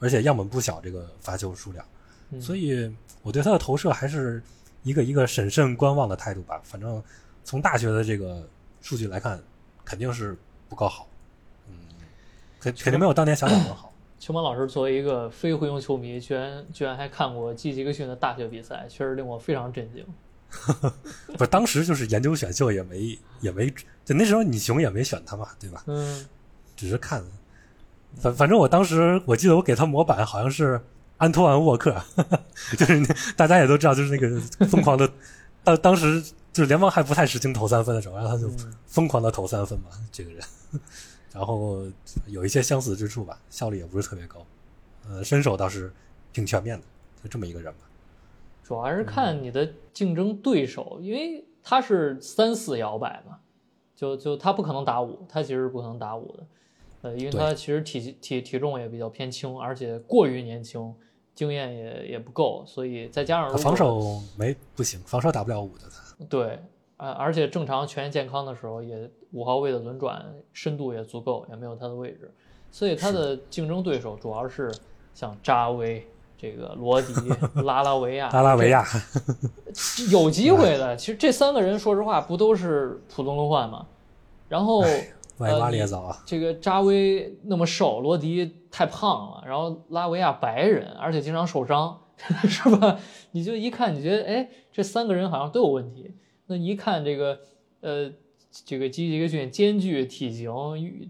[0.00, 1.82] 而且样本不小，这个罚球数量，
[2.30, 4.42] 嗯所以我对他的投射还是
[4.82, 6.60] 一个一个审慎观望的态度吧。
[6.64, 7.02] 反正
[7.44, 8.46] 从大学的这个
[8.82, 9.40] 数据来看，
[9.84, 10.36] 肯定是
[10.68, 11.08] 不够好，
[11.68, 11.74] 嗯，
[12.60, 13.92] 肯肯定没有当年小鸟好。
[14.18, 20.04] 秋满老师作为一个非灰熊球迷，居然居然还看过基吉克逊的大学比赛，确实令我非常震惊。
[21.38, 23.70] 不是当时就是研究选秀也没也没，
[24.04, 25.82] 就那时候你熊也没选他嘛，对吧？
[25.86, 26.26] 嗯
[26.76, 27.22] 只是看。
[28.20, 30.80] 反反正我当时我记得我给他模板好像是
[31.18, 31.94] 安托万沃克，
[32.76, 35.08] 就是那大家也都知道，就是那个疯狂的，
[35.62, 36.20] 当当时
[36.52, 40.42] 就是联盟还不太实行投三分的时候，然后他就嗯疯狂的投三分嘛，这个人，
[41.32, 41.84] 然后
[42.26, 44.44] 有一些相似之处吧，效率也不是特别高，
[45.08, 45.92] 呃，身手倒是
[46.32, 46.84] 挺全面的，
[47.22, 47.80] 就这么一个人吧。
[48.70, 53.36] 主要还是看你的竞争对手，因为他是三四摇摆嘛，
[53.96, 56.46] 就就他不可能打五，他其实不可能打五的，
[57.02, 60.94] 呃，因为他其实体体体重也比较偏轻，而且过于年轻，
[61.34, 66.24] 经验也也不够，所以再加上他防守没不行，防守打不了五的他。
[66.26, 66.56] 对，
[66.96, 72.32] 啊，而且正常全员健康的时候，也五号位的轮转深度也足够，也没有他的位置，
[72.70, 74.72] 所以他的竞争对手主要是
[75.12, 76.06] 像扎威、
[76.40, 77.12] 这个罗迪、
[77.62, 78.82] 拉拉维亚、拉拉维亚，
[79.74, 80.96] 这有机会的。
[80.96, 83.86] 其实这三个人说实话不都是普通轮换吗？
[84.48, 92.00] 然后歪瓜呃你裂枣啊，这个扎威那么瘦，罗迪太胖了，然后拉维亚白人，而且经常受伤，
[92.48, 92.98] 是吧？
[93.32, 96.14] 你就一看，你觉得哎，这三个人好像都有问题。
[96.46, 97.38] 那一看这个，
[97.80, 98.10] 呃，
[98.64, 100.50] 这个基杰克逊兼具体型、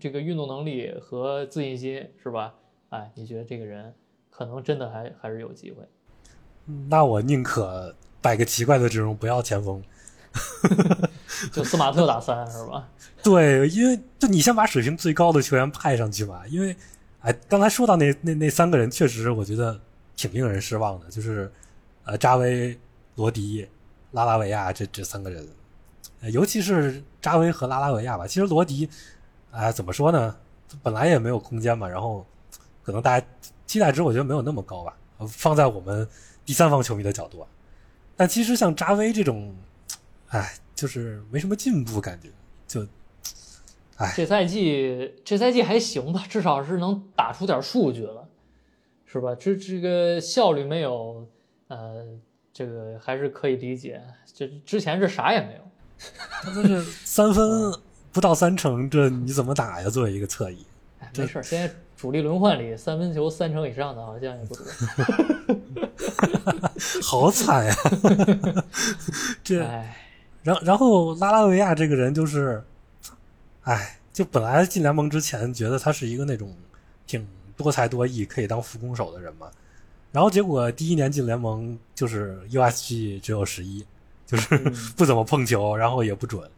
[0.01, 2.55] 这个运动能力和自信心，是吧？
[2.91, 3.95] 哎，你觉得这个人
[4.41, 5.87] 可能真的还还是有机会。
[6.89, 9.83] 那我宁可摆个奇怪的阵容，不要前锋。
[11.53, 12.89] 就斯马特打三是吧？
[13.23, 16.43] 对，因为就你先把水平最高的球员派上去吧。
[16.49, 16.75] 因为，
[17.21, 19.79] 哎，刚才说到那那那三个人，确实我觉得
[20.17, 21.53] 挺令人失望的，就是
[22.05, 22.75] 呃扎威、
[23.17, 23.69] 罗迪、
[24.13, 25.47] 拉拉维亚这这三个人，
[26.23, 28.27] 呃尤其是扎威和拉拉维亚吧。
[28.27, 28.89] 其实罗迪，
[29.51, 30.35] 哎、怎么说呢？
[30.83, 32.25] 本来也没有空间嘛，然后
[32.91, 33.27] 可能大家
[33.67, 34.97] 期待值我觉得没有那么高吧。
[35.19, 36.09] 呃放在我们
[36.47, 37.47] 第三方球迷的角度啊，
[38.17, 39.55] 但其实像扎威这种，
[40.29, 42.31] 哎，就是没什么进步感觉，
[42.67, 42.87] 就
[43.97, 48.27] 哎这赛季这赛季还行吧，至少是能打出点数据了，
[49.05, 49.35] 是吧？
[49.35, 51.27] 这这个效率没有，
[51.69, 52.05] 呃，
[52.53, 54.03] 这个还是可以理解。
[54.35, 55.61] 这之前是啥也没有，
[56.43, 57.71] 他这是 三分
[58.11, 59.91] 不到三成，这你怎么打呀？
[59.91, 60.65] 作为一个侧翼，
[60.99, 61.71] 哎，没事儿。
[62.01, 64.65] 主力轮换里三分球三成以上的好像也不多。
[67.03, 67.75] 好惨呀！
[69.45, 69.95] 这哎，
[70.43, 72.65] 然然后拉拉维亚这个人就是，
[73.65, 76.57] 哎，就本来进联盟之前觉得他是一个那种
[77.07, 79.51] 挺多才多艺，可以当副攻手的人嘛，
[80.11, 83.85] 然后结果第一年进联盟就是 USG 只有十一，
[84.27, 86.51] 就是嗯 不怎么碰球，然后也不准，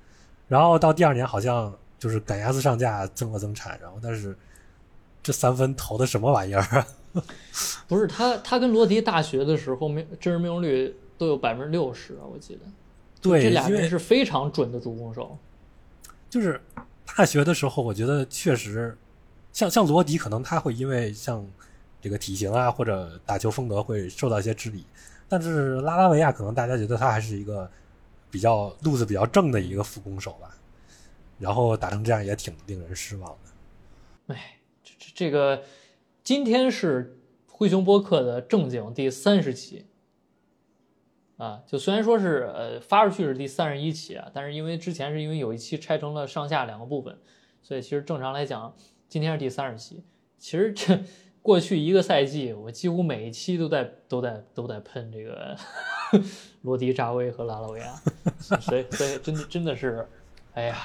[0.46, 4.36] 然后到第二年好像就是赶鸭子上架增了增产，然后但是
[5.22, 6.86] 这三分投的什么玩意儿啊？
[7.86, 12.60] 不是他，他跟罗迪大学的时候命真实命中率都有百分之六十啊，我记得。
[13.20, 15.38] 对，这俩人是非常准的主攻手。
[16.28, 16.60] 就是
[17.14, 18.96] 大学的时候，我觉得确实，
[19.52, 21.46] 像像罗迪，可能他会因为像
[22.00, 24.82] 这个体型啊或者打球风格会受到一些质疑，
[25.28, 27.70] 但是拉拉维亚可能大家觉得他还是一个
[28.30, 30.56] 比较路子比较正的一个副攻手吧，
[31.38, 34.34] 然后打成这样也挺令人失望的。
[34.34, 34.56] 哎，
[35.14, 35.62] 这个，
[36.22, 39.86] 今天是灰熊播客的正经第三十期，
[41.36, 47.16] 啊，就虽然说是呃发出去是第三十一期啊，但是因为之前是因为有一期拆成了上下两个部分，
[47.62, 48.74] 所以其实正常来讲，
[49.08, 50.02] 今天是第三十期。
[50.38, 50.98] 其实这
[51.40, 55.56] 过去一个赛季，我几乎每一期都在都在都在喷这个
[56.62, 57.94] 罗迪、扎威和拉拉维亚，
[58.60, 60.08] 所以所以真的真的是，
[60.54, 60.76] 哎呀，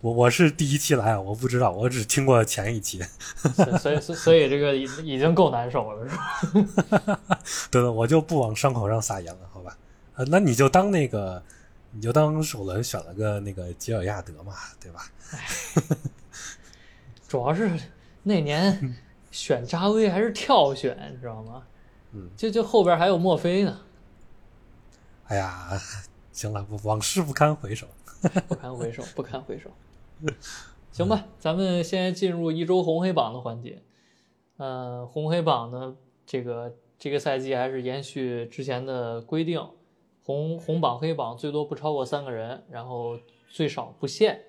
[0.00, 3.02] 我我是第一期来啊，我不知道，我只听过前一期。
[3.54, 4.82] 所以所以所以这个已
[5.14, 6.14] 已经够难受了，是
[7.06, 7.20] 吧？
[7.70, 9.76] 对了，我就不往伤口上撒盐了，好吧？
[10.16, 11.42] 呃，那你就当那个，
[11.90, 15.10] 你就当首轮选了个那个吉尔亚德嘛，对吧？
[17.26, 17.70] 主要是
[18.22, 18.94] 那年
[19.30, 21.62] 选扎威还是跳选，你知道吗？
[22.12, 23.80] 嗯，就就后边还有墨菲呢，
[25.26, 25.80] 哎呀，
[26.32, 27.86] 行了，往事不堪回首。
[28.48, 29.70] 不堪回首，不堪回首。
[30.90, 33.82] 行吧，咱们先进入一周红黑榜的环节。
[34.56, 39.60] 呃，红黑榜呢，这个这个赛季还是延续之前的规定，
[40.22, 43.18] 红红榜黑榜最多不超过三个人，然后
[43.50, 44.40] 最少不限。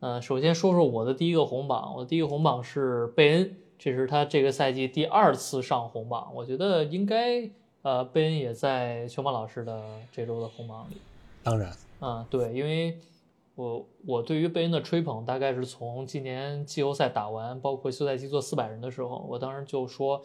[0.00, 7.50] 呃，首先说说我的第一个红榜，我第一个红榜是贝恩，这是他这个赛季第二次上红榜，我觉得应该
[7.82, 10.96] 呃贝恩也在熊猫老师的这周的红榜里。
[11.42, 12.98] 当然，啊，对，因为
[13.54, 20.20] 我我对于贝恩的吹捧，大概是从今年季后赛打完，包括休赛期做四百人的时候，我当时就说，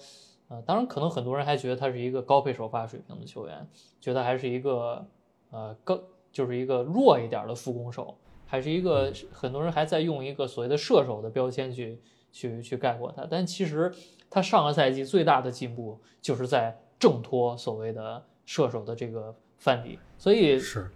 [0.49, 3.67] 呃，当然可能很多人还觉得他是一个高配首发水平的球员，
[4.01, 5.05] 觉得还是一个
[5.51, 6.01] 呃更，
[6.32, 12.01] 就是一个弱一点的副攻手，还是一个很多人还在用一个所谓的射手的标签去
[12.32, 13.93] 去去概括他，但其实
[14.29, 20.91] 他上个赛季最大的进步就是在挣脱所谓的射手的这个范例，所以是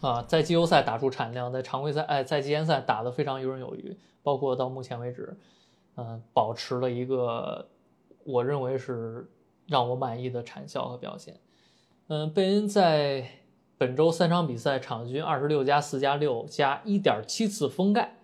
[0.00, 5.36] 啊，在季后赛打出产量，在常规赛哎，在季前赛打得非常游刃有余，包括到目前为止，
[5.96, 7.68] 嗯、保持了一个
[8.24, 9.28] 我认为是
[9.66, 11.38] 让我满意的产效和表现。
[12.08, 13.28] 嗯，贝恩在
[13.76, 18.16] 本周三场比赛场均二十六加四加六加一点七次封盖，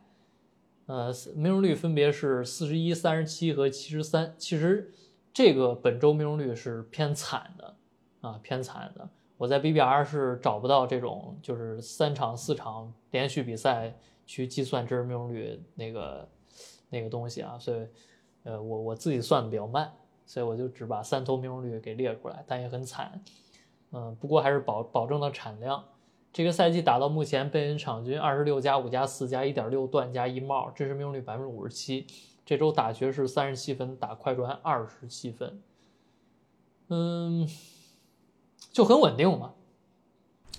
[0.86, 4.34] 呃，命中率分别是四十一、三十七和七十三。
[4.38, 4.92] 其实
[5.32, 7.74] 这个本周命中率是偏惨的
[8.20, 9.08] 啊，偏惨的。
[9.44, 16.28] 我在 BBR 是找不到这种就是三场四场连续比赛去计算真实命中率那个
[16.88, 17.86] 那个东西啊，所以
[18.44, 19.92] 呃我我自己算的比较慢，
[20.24, 23.22] 所以我就只把三投命中率给列出来，但也很惨，
[23.92, 25.84] 嗯，不过还是保保证了产量。
[26.32, 32.06] 这个赛季打到目前，贝恩场均二十六加五加四加一点六段加一帽，真实命中率百分之五十七。
[32.46, 35.62] 这周打爵士三十七分，打快船二十七分，
[36.88, 37.46] 嗯，
[38.74, 39.52] 就很稳定嘛，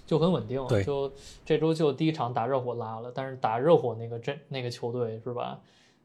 [0.08, 0.65] 就很稳定。
[0.67, 1.12] 对就
[1.45, 5.60] 这周就第一场打热火拉了，但是打热火那个真那个球队是吧？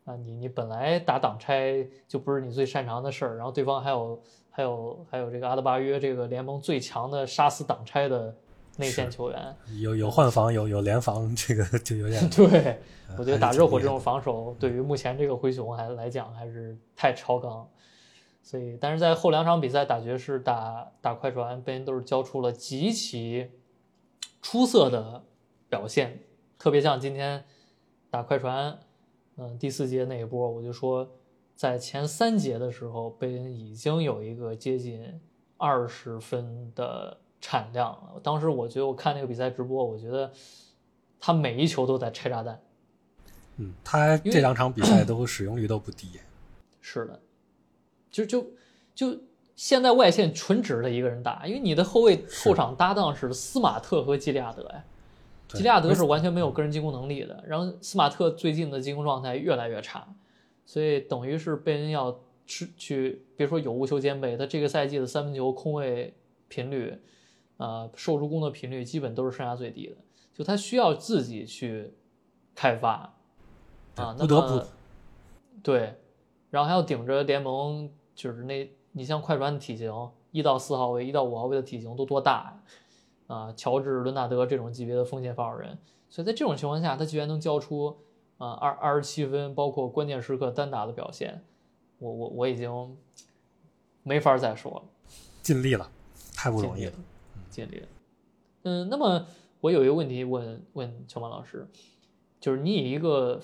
[0.05, 4.20] 啊，你你本来打挡拆就不是你最擅长的事儿，然后对方还有
[4.51, 8.35] 还有还有这个阿德巴约这个联盟最强的杀死挡拆的
[8.77, 12.81] 内线球员，有有换防，有有联防，这个就有点 对，
[13.16, 17.68] 我觉得打热火这种防守，对于目前这个灰熊还来讲还是太超纲，
[18.42, 23.50] 所以但是在后两场比赛打爵士、打打快船，贝恩都是交出了极其
[24.42, 25.24] 出色的
[25.68, 26.20] 表现，
[26.59, 27.44] 特别像今天
[28.11, 28.79] 打快船，
[29.37, 31.09] 嗯、第四节那一波，我就说
[31.55, 35.20] 在前三节的时候，贝恩已经有一个接近
[35.57, 38.20] 二十分的产量了。
[38.22, 40.33] 当时我觉得我看那个比赛直播，我觉得
[41.20, 42.61] 他每一球都在拆炸弹。
[43.59, 46.18] 嗯，他这两场比赛都使用率都不低。
[46.81, 47.20] 是的，
[48.11, 48.46] 就就
[48.94, 49.18] 就
[49.55, 54.85] 现在外线纯指着一个人打，因为你的后卫后场搭档是斯马特和基利亚德呀，
[55.49, 60.09] 对基利亚德是完全没有个人进攻能力的，然后斯马特最近的进攻状态越来越差，
[60.64, 66.14] 所以等于是贝恩要吃去，别说有无球兼备，他这个赛季的三分球空位
[66.49, 66.99] 频率，
[67.59, 69.96] 呃，受助攻的频率基本都是生涯最低的，
[70.35, 71.92] 就他需要自己去
[72.55, 73.14] 开发，
[73.96, 74.64] 啊，那不得不。
[75.62, 75.94] 对，
[76.49, 79.92] 然后还要顶着联盟，就是那你像快船的体型，
[80.31, 82.62] 一到四号位、一到五号位的体型都多大呀？
[83.27, 87.96] 啊，乔治、伦纳德这种级别的锋线防守人，所以在这种情况下，他居然能交出
[88.38, 91.44] 啊二二十七分，包括关键时刻单打的表现，
[91.99, 92.96] 我我我已经
[94.03, 94.83] 没法再说了。
[95.42, 95.88] 尽力了，
[96.35, 96.93] 太不容易了
[97.49, 97.89] 尽力了。，尽力了。
[98.64, 99.24] 嗯，那么
[99.61, 101.68] 我有一个问题问问球曼老师，
[102.41, 103.41] 就是你以一个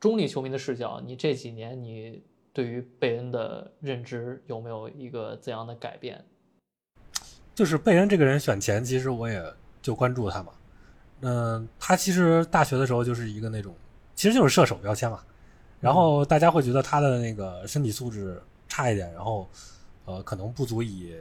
[0.00, 2.22] 中立球迷的视角，你这几年你
[2.58, 6.24] 对于贝恩的认知有没有一个怎样的改变？
[7.54, 9.40] 就是贝恩这个人选前，其实我也
[9.80, 10.52] 就关注他嘛。
[11.20, 13.72] 嗯、他其实大学的时候就是一个那种，
[14.16, 15.20] 其实就是射手标签嘛。
[15.78, 19.48] 然后大家会觉得他的那个身体素质差一点，然后
[20.04, 21.14] 呃可能不足以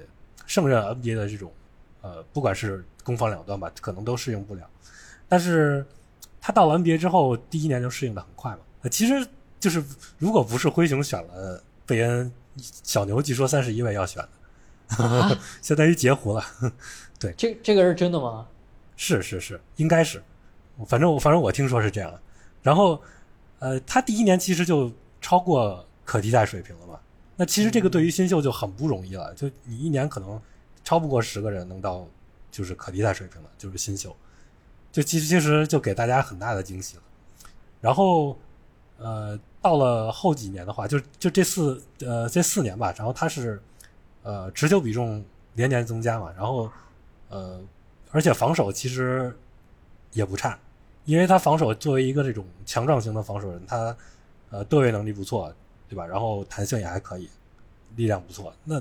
[0.47, 1.53] 胜任 NBA 的这种
[2.01, 4.67] 呃不管是攻防两端吧，可能都适应不了。
[5.27, 5.85] 但是
[6.41, 8.89] 他到了 NBA 之后，第一年就适应的很快嘛。
[8.89, 9.27] 其实
[9.60, 9.84] 就是
[10.18, 12.32] 如果不是灰熊选了贝恩，
[12.84, 14.24] 小牛据说三十一位要选
[14.97, 16.43] 的， 相当于截胡了。
[17.20, 18.47] 对这这个是真的吗？
[18.95, 20.22] 是是是，应该是，
[20.88, 22.14] 反正我反正我听说是这样。
[22.62, 23.01] 然后，
[23.60, 24.91] 呃，他第一年其实就
[25.22, 26.99] 超过可替代水平了嘛。
[27.36, 30.41] 那其实这个对于新秀就很不容易了，就你一年可能
[30.84, 32.08] 超不过十个人能到
[32.51, 34.16] 就是可替代水平的，就是新秀，
[34.91, 37.03] 就其实其实就给大家很大的惊喜了。
[37.80, 38.38] 然后，
[38.97, 43.62] 呃，到了后几年的话，就就这四呃这四年吧，然后他是
[44.24, 45.24] 呃持球比重
[45.55, 46.72] 连年增加嘛，然后
[47.30, 47.60] 呃
[48.12, 49.36] 而且防守其实
[50.14, 50.58] 也不差，
[51.05, 53.95] 因为他防守作为一个这种强壮型的防守人，他
[54.49, 55.53] 呃对位能力不错，
[55.89, 56.05] 对吧？
[56.05, 57.30] 然后弹性也还可以，
[57.95, 58.53] 力量不错。
[58.64, 58.80] 那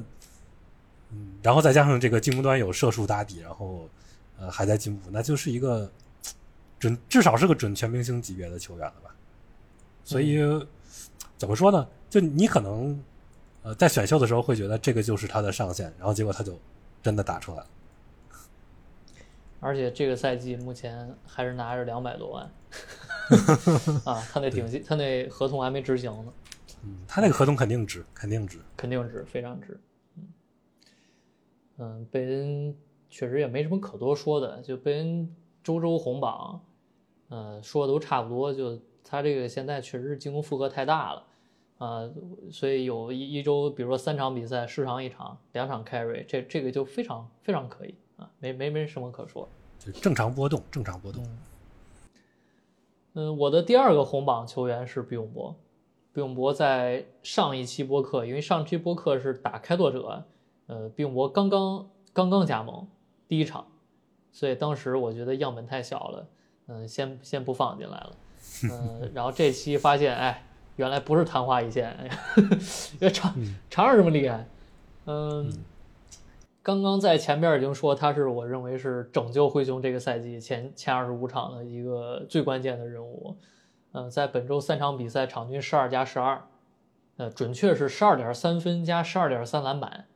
[1.11, 3.89] 嗯，然后再加上这个进攻端有射术打底，然后
[4.39, 5.91] 呃还在进步，那就是一个
[6.79, 9.11] 准至少是个准全明星级别的球员了吧？
[10.07, 10.39] 所以、
[11.37, 11.87] 怎么说呢？
[12.09, 13.03] 就你可能
[13.63, 16.57] 呃在选秀的时候会觉得这个就是他的上限，然后结果他就
[17.03, 17.67] 真的打出来了。
[19.59, 22.45] 而且这个赛季目前还是拿着两百多万
[24.07, 26.33] 啊，他那顶薪，他那合同还没执行呢，
[26.85, 28.61] 嗯，他那个合同肯定值，肯定值。
[28.77, 29.81] 肯定值，非常值。
[30.17, 30.29] 嗯，
[31.79, 32.77] 嗯，贝恩
[33.11, 35.35] 确实也没什么可多说的，就贝恩
[35.65, 36.65] 周周红榜，
[37.29, 38.55] 呃，说的都差不多。
[38.55, 41.25] 就他这个现在确实是进攻负荷太大了，
[41.79, 42.11] 啊、
[42.51, 49.49] 所以有一一周，比如说三场比赛失常一场，两场 carry，这这个就非常非常可以啊，没没没什么可说。
[49.79, 51.25] 就正常波动，正常波动。
[53.15, 55.55] 嗯，我的第二个红榜球员是毕永博。
[56.13, 60.25] 毕永博在上一期播客，因为上期播客是打开拓者，
[60.67, 62.89] 呃，毕永博刚刚刚刚加盟
[63.29, 63.67] 第一场，
[64.33, 66.29] 所以当时我觉得样本太小了，
[66.69, 68.17] 嗯、先先不放进来了。
[68.65, 70.45] 嗯、然后这期发现，哎，
[70.77, 71.91] 原来不是昙花一现，
[73.01, 73.35] 哎场
[73.69, 74.47] 场上这么厉害。
[75.07, 75.53] 嗯，
[76.63, 83.37] 刚刚在前边已经说他是我认为是拯救灰熊这个赛季前前二十五场的一个最关键的人物。
[83.93, 86.43] 嗯，在本周三场比赛场均十二加十二，
[87.17, 90.07] 呃，准确是十二点三分加十二点三篮板，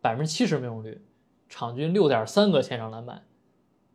[0.00, 1.00] 百分之七十命中率，
[1.48, 3.22] 场均六点三个前场篮板。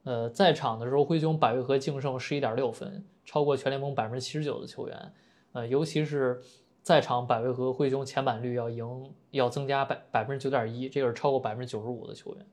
[0.04, 5.14] 呃，在场的时候，灰熊百回合净胜十一点六分，超过全联盟百分之七十九的球员。
[5.52, 6.42] 呃，尤其是
[6.82, 12.46] 在场百回合，灰熊前板率要赢要增加百百分之九点一，这个是超过百分之九十五的球员。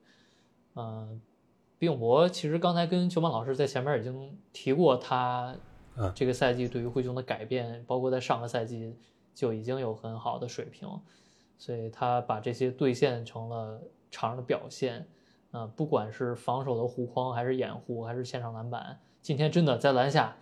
[0.75, 1.21] 嗯、
[1.79, 5.55] 毕永博其实刚才跟球曼老师在前面已经提过他
[5.97, 8.97] 嗯这个赛季对于灰熊的改变，包括在上个赛季
[9.35, 10.89] 就已经有很好的水平，
[11.59, 15.07] 所以他把这些兑现成了场上的表现。
[15.51, 20.35] 啊、不管是防守的护框，还是掩护，还是现场篮板，今天真的在篮下，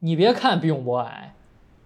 [0.00, 1.34] 你别看比永博矮，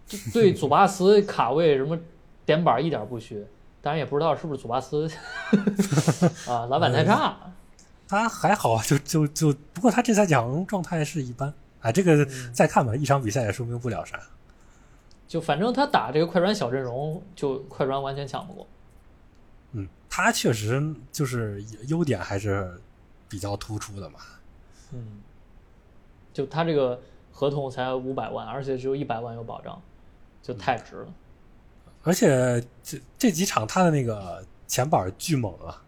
[0.07, 1.99] 这对祖巴茨卡位什么
[2.45, 3.47] 点板一点不虚，
[3.81, 5.09] 当然也不知道是不是祖巴茨
[6.49, 7.37] 啊篮板太差。
[8.09, 11.93] 他还好啊，就就就，不过他这赛季好像状态是一般啊。
[11.93, 14.21] 这个再看吧，一场比赛也说明不了啥。
[15.29, 18.67] 就反正他打这个快船小阵容，就快船完全抢不过。
[19.75, 22.81] 嗯，他确实就是优点还是
[23.29, 24.19] 比较突出的嘛。
[24.93, 25.21] 嗯，
[26.33, 27.01] 就他这个
[27.31, 29.81] 合同才五百万，而且只有一百万有保障，
[30.43, 31.09] 就太值了。
[32.03, 35.83] 而且这这几场他的那个前板巨猛啊，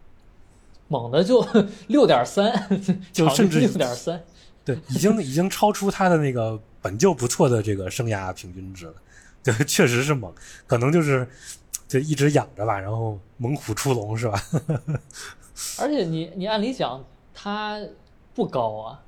[0.87, 1.45] 猛的就
[1.87, 2.51] 六点三，
[3.11, 4.23] 就甚至六点三。
[4.63, 8.93] 对，已经已经超出他的那个本就不错的这个生涯平均值了。
[9.43, 10.33] 对，确实是猛，
[10.65, 11.27] 可能就是
[11.87, 14.41] 就一直养着吧，然后猛虎出笼是吧？
[15.79, 17.79] 而且你你按理讲他
[18.33, 19.01] 不高啊，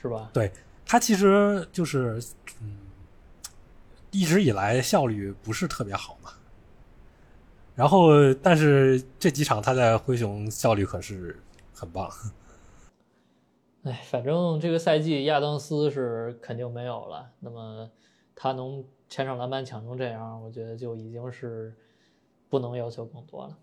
[0.00, 0.30] 是吧？
[0.32, 0.52] 对
[0.90, 2.20] 他其实就是
[2.60, 2.76] 嗯，
[4.10, 6.32] 一直以来效率不是特别好嘛。
[7.76, 11.38] 然后，但是这几场他在灰熊效率可是
[11.72, 12.10] 很棒。
[13.84, 17.88] 哎，反正这个赛季亚当斯是肯定没有了，那么
[18.34, 21.72] 他能前场篮板抢成这样，我觉得就已经是
[22.48, 23.56] 不能要求更多了。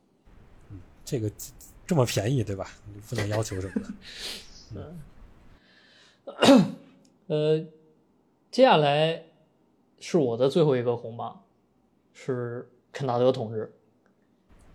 [0.72, 1.30] 嗯这个
[1.86, 2.72] 这么便宜，对吧？
[2.96, 3.82] 你不能要求什么
[4.74, 4.94] 的。
[7.28, 7.60] 呃，
[8.50, 9.24] 接下来
[10.00, 11.44] 是我的最后一个红榜，
[12.14, 13.74] 是肯纳德同志。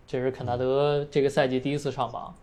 [0.07, 2.35] 这是肯纳德这个赛季第一次上榜。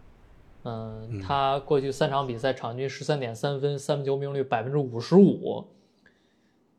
[0.64, 5.68] 嗯，他过去三场比赛场均十三点三分，三分球命中率百分之五十五，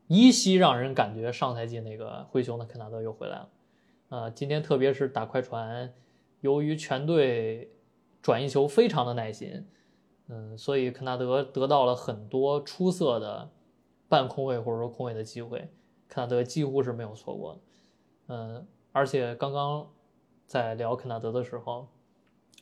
[0.09, 3.49] 依稀让人感觉上赛季那个灰熊的肯纳德又回来了。
[4.09, 5.95] 呃，今天特别是打快船，
[6.41, 7.71] 由于全队
[8.21, 9.65] 转移球非常的耐心，
[10.33, 13.51] 嗯，所以肯纳德得到了很多出色的
[14.09, 15.69] 半空位或者说空位的机会，
[16.09, 17.59] 肯纳德几乎是没有错过的。
[18.29, 19.87] 嗯，而且刚刚
[20.47, 21.89] 在聊肯纳德的时候，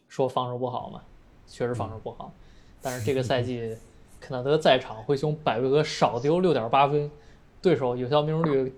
[0.09, 1.03] 说防守不好嘛，
[1.47, 2.33] 确实防守不好，
[2.81, 3.77] 但是这个赛季
[4.19, 7.11] 肯纳德在场灰熊百回合少丢六点八分，
[7.61, 8.75] 对手有效命中率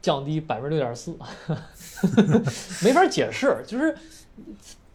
[0.00, 1.18] 降低百分之六点四，
[2.86, 3.96] 没法解释，就是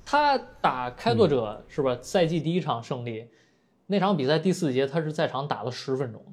[0.05, 1.97] 他打开拓者、是吧？
[1.99, 3.27] 赛季第一场胜利，
[3.87, 6.23] 那场比赛第四节他是在场打了十分钟，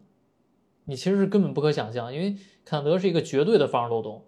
[0.84, 4.26] 你其实是根本不可想象，因为坎德是一个绝对的防守漏洞，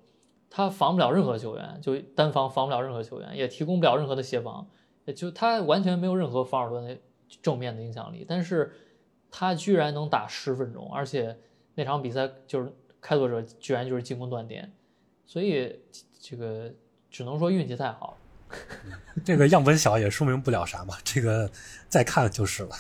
[0.49, 4.66] 他防不了任何球员，就单防防不了任何球员，也提供不了任何的协防，
[5.05, 6.97] 也就他完全没有任何防守端的
[7.42, 8.72] 正面的影响力，但是
[9.30, 11.36] 他居然能打十分钟，而且
[11.74, 14.72] 那场比赛就是开拓者居然就是进攻断点，
[15.26, 15.80] 所以
[16.18, 16.72] 这个
[17.11, 18.16] 只能说运气太好了。
[19.25, 21.51] 这个样本小也说明不了啥嘛，这个
[21.89, 22.77] 再看就是了。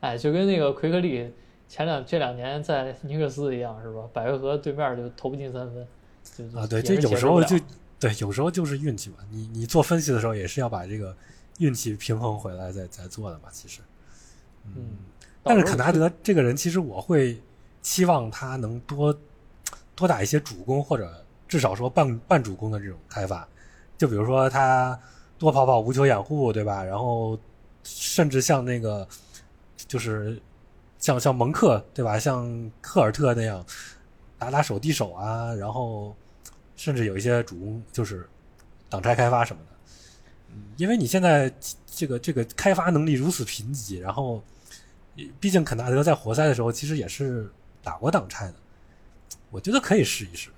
[0.00, 1.32] 哎，就跟那个奎克利
[1.68, 4.02] 前两这两年在尼克斯一样，是吧？
[4.12, 7.56] 百回合对面就投不进三分，啊，对，这有时候就
[8.00, 9.16] 对，有时候就是运气嘛。
[9.30, 11.16] 你你做分析的时候也是要把这个
[11.58, 13.44] 运气平衡回来再再做的嘛。
[13.52, 13.80] 其实，
[14.64, 14.96] 嗯，
[15.44, 17.40] 但是肯纳德这个人，其实我会
[17.80, 19.16] 期望他能多
[19.94, 23.48] 多打一些主攻，或者至少说半半主攻的这种开发。
[24.02, 24.98] 就比如说他
[25.38, 26.82] 多跑跑无球掩护，对吧？
[26.82, 27.38] 然后
[27.84, 29.06] 甚至像那个
[29.76, 30.42] 就是
[30.98, 32.18] 像像蒙克，对吧？
[32.18, 33.64] 像科尔特那样
[34.40, 36.16] 打打手递手啊，然后
[36.74, 38.28] 甚至有一些主攻就是
[38.90, 40.56] 挡拆开发什么的。
[40.76, 41.48] 因为你现在
[41.86, 44.42] 这个这个开发能力如此贫瘠，然后
[45.38, 47.48] 毕竟肯纳德在活塞的时候其实也是
[47.84, 48.54] 打过挡拆的，
[49.52, 50.50] 我觉得可以试一试。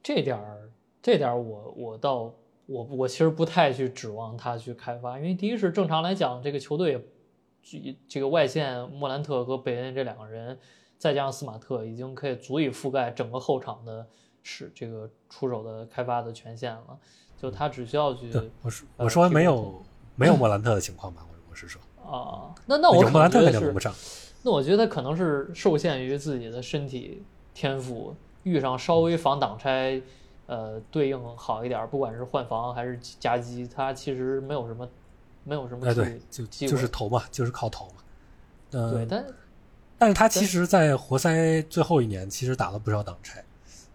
[0.00, 0.67] 这点儿，
[1.02, 2.34] 这点我我倒
[2.66, 7.08] 我我其实不太去指望他去开发，因为第一是正常来讲，这个球队
[7.62, 10.58] 这这个外线莫兰特和贝恩这两个人，
[10.98, 14.06] 再加上斯马特，已经可以足以覆盖整个后场的
[14.42, 16.98] 是这个出手的开发的权限了。
[17.40, 19.80] 就他只需要去对，我说呃我说没有
[20.16, 23.94] 没有莫兰特的情况吧，我我是说，啊，那那我可有莫兰特肯定轮不上。
[24.42, 27.22] 那我觉得可能是受限于自己的身体
[27.54, 30.02] 天赋，遇上稍微防挡拆，
[30.48, 34.88] 呃，对应好一点儿，不管是换防还是夹击，他其实没有什么，
[35.44, 37.92] 没有什么哎，对，就就是投嘛，就是靠投嘛。
[38.70, 39.26] 嗯，对，但
[39.98, 43.44] 但是他其实，在活塞最后一年，其实打了不少挡拆，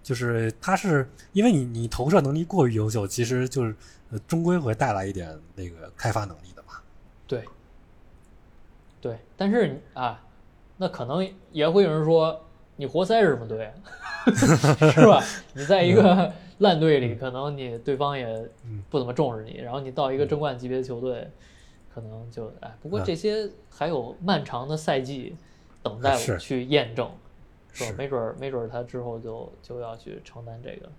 [0.03, 3.75] 就是他是因为你你投射能力过于优秀，其实就是
[4.11, 6.73] 呃终归会带来一点那个开发能力的嘛。
[7.25, 7.43] 对，
[9.01, 10.23] 对，但是啊，
[10.77, 12.39] 那可能也会有人说，
[12.75, 13.73] 你活塞是什么队啊，
[14.91, 15.23] 是吧？
[15.53, 18.25] 你在一个烂队里，可能你对方也
[18.65, 18.83] 嗯。
[18.89, 21.29] 不怎么重视你，然后你到一个争冠级别的球队，
[21.93, 23.03] 可能就哎，不过嗯。
[23.05, 25.35] 这些还有漫长的赛季
[25.81, 27.09] 等待我去验证，
[27.71, 27.95] 是吧？
[27.97, 30.89] 没准儿没准儿他之后就就要去承担这个。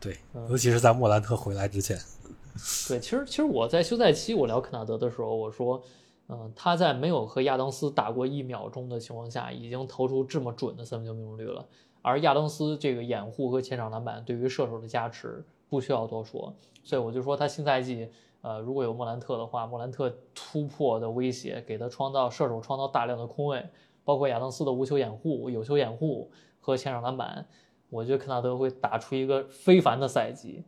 [0.00, 0.46] 对，嗯。
[0.50, 1.98] 尤其是在莫兰特回来之前，
[2.88, 5.80] 对，其实其实我在休赛期我聊肯纳德的时候，我说，
[6.28, 11.64] 嗯、他在没有和亚当斯打过一秒钟的情况下，已经投出这么准的三分球命中率了。
[12.02, 16.54] 而亚当斯这个掩护和前场篮板对于射手的加持不需要多说，
[16.84, 18.08] 所以我就说他新赛季，
[18.42, 23.64] 呃，如果有莫兰特的话，莫兰特突破的威胁给他创造射手创造大量的空位，
[24.04, 27.44] 包括亚当斯的无球掩护、有球掩护和前场篮板，
[27.90, 30.62] 我觉得肯纳德会打出一个非凡的赛季。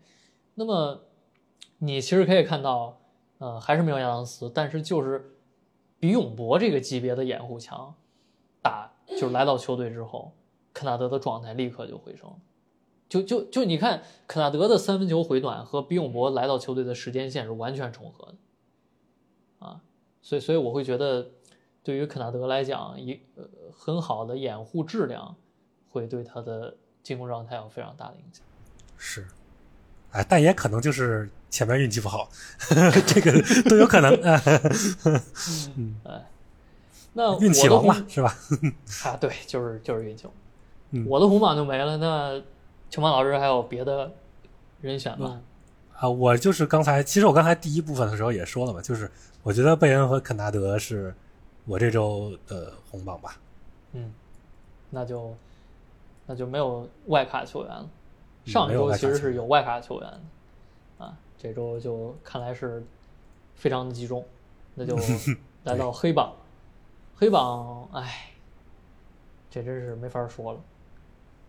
[0.54, 1.00] 那么
[1.78, 2.98] 你其实可以看到，
[3.38, 5.37] 呃，还是没有亚当斯，但是就是
[6.00, 7.94] 比永博这个级别的掩护强，
[8.62, 10.32] 打就是来到球队之后，
[10.72, 12.30] 肯纳德的状态立刻就回升。
[13.08, 19.80] 就就就你看，肯纳德的三分球回暖和比永博来到球队的时间线是完全重合的，啊，
[20.20, 21.30] 所以所以我会觉得，
[21.82, 25.34] 对于肯纳德来讲，一呃很好的掩护质量
[25.88, 28.44] 会对他的进攻状态有非常大的影响。
[28.98, 29.26] 是，
[30.10, 32.28] 哎，但也可能就是前面运气不好，
[33.06, 33.32] 这个
[33.68, 34.14] 都有可能。
[36.04, 36.24] 哎
[37.14, 38.36] 那运气王嘛，是吧？
[39.04, 40.26] 啊，对，就是就是运气。
[40.90, 41.96] 嗯我的红榜就没了。
[41.96, 42.40] 那
[42.90, 44.10] 球曼老师还有别的
[44.80, 45.40] 人选吗？
[45.94, 49.10] 啊，我就是刚才，其实我刚才第一部分的时候也说了嘛，就是
[49.42, 51.12] 我觉得贝恩和肯纳德是
[51.64, 53.36] 我这周的红榜吧。
[53.94, 54.12] 嗯，
[54.90, 55.34] 那就
[56.26, 57.82] 那就没有外卡球员了。
[58.44, 60.20] 嗯上周其实是有外卡球员的啊，
[61.38, 62.84] 这周就看来是
[63.54, 64.22] 非常的集中。
[64.74, 64.96] 那就
[65.64, 66.34] 来到黑榜，
[67.16, 68.30] 黑榜，哎，
[69.50, 70.60] 这真是没法说了。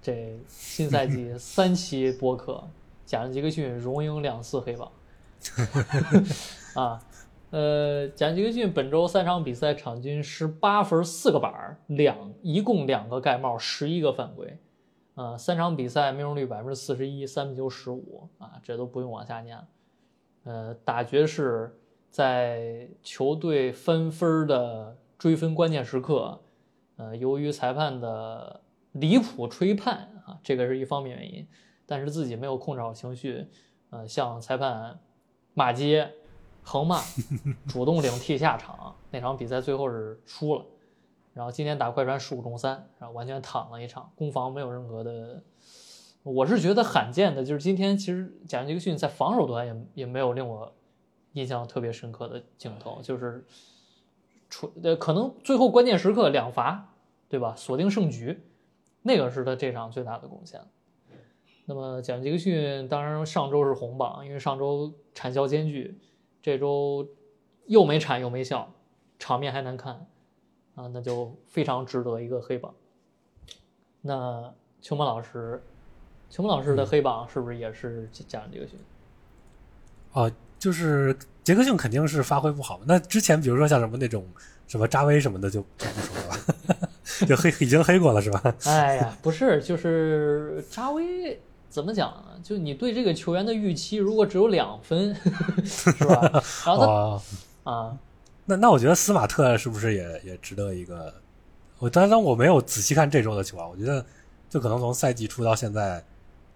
[0.02, 2.64] 这新赛季 三期播客，
[3.06, 4.92] 贾伦·杰克逊荣膺两次黑榜
[6.76, 7.04] 啊。
[7.52, 14.58] 呃，贾伦·杰克逊本周三场比赛场均十八分、四个板儿，两一共两个盖帽，十一个犯规。
[15.16, 19.68] 呃，三场比赛命中率百分之四十一，三分球十五啊，这都不用往下念了。
[20.50, 21.78] 呃，打爵士
[22.10, 26.42] 在球队分分的追分关键时刻，
[26.96, 28.60] 呃，由于裁判的
[28.94, 31.48] 离谱吹判啊，这个是一方面原因，
[31.86, 33.46] 但是自己没有控制好情绪，
[33.92, 35.00] 呃，向裁判
[35.54, 36.12] 骂街、
[36.64, 37.00] 横骂，
[37.68, 38.96] 主动领替下场。
[39.12, 40.66] 那场比赛最后是输了。
[41.36, 45.44] 然后今天打快船十五中三，然后完全躺了一场，攻防没有任何的。
[46.24, 50.74] 我是觉得罕见的，就是今天其实贾杰克逊在防守端也也没有令我
[51.34, 53.46] 印象特别深刻的镜头，就是
[54.50, 56.94] 出呃可能最后关键时刻两罚，
[57.28, 57.56] 对吧？
[57.56, 58.42] 锁定胜局，
[59.02, 60.62] 那个是他这场最大的贡献。
[61.66, 66.00] 那么贾杰克逊当然上周是红榜，因为上周产销艰巨，
[66.42, 67.08] 这周
[67.68, 68.74] 又没产又没效，
[69.18, 70.08] 场面还难看。
[70.76, 72.74] 啊，那就非常值得一个黑榜。
[74.02, 75.62] 那秋梦老师，
[76.30, 78.80] 秋梦老师的黑榜是不是也是加上杰克逊？
[80.14, 82.80] 哦，就是杰克逊肯定是发挥不好。
[82.86, 84.26] 那之前比如说像什么那种
[84.68, 86.90] 什么扎威什么的就就不说了吧，
[87.28, 88.42] 就黑已经黑过了是吧？
[88.66, 92.40] 哎呀，不是，就是扎威怎么讲呢？
[92.44, 95.16] 就你对这个球员的预期如果只有两分，
[95.66, 96.44] 是吧？
[96.66, 97.22] 然后
[97.64, 97.98] 他啊。
[98.46, 101.14] 那那我觉得斯马特是不是也也值得一个？
[101.78, 104.04] 我当然我没有仔细看这周的球啊，我觉得
[104.50, 106.04] 就可能从赛季初到现在，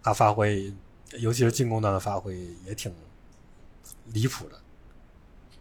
[0.03, 0.71] 他发挥，
[1.17, 2.93] 尤其是进攻端的发挥也挺
[4.07, 4.59] 离谱的。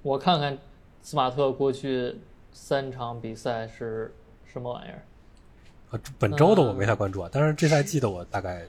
[0.02, 0.58] 我看看
[1.00, 2.18] 斯马特过去
[2.52, 4.12] 三场比赛是
[4.44, 5.02] 什么玩意儿？
[5.90, 8.66] 啊，本周的我没太关注啊，但是这赛季的我大概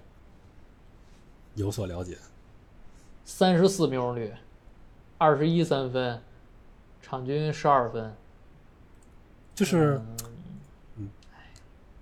[1.56, 2.18] 有所了解。
[3.26, 4.32] 三十四命中率，
[5.18, 6.22] 二十一三分。
[7.06, 8.16] 场均十二分，
[9.54, 10.02] 就是，
[10.96, 11.10] 嗯，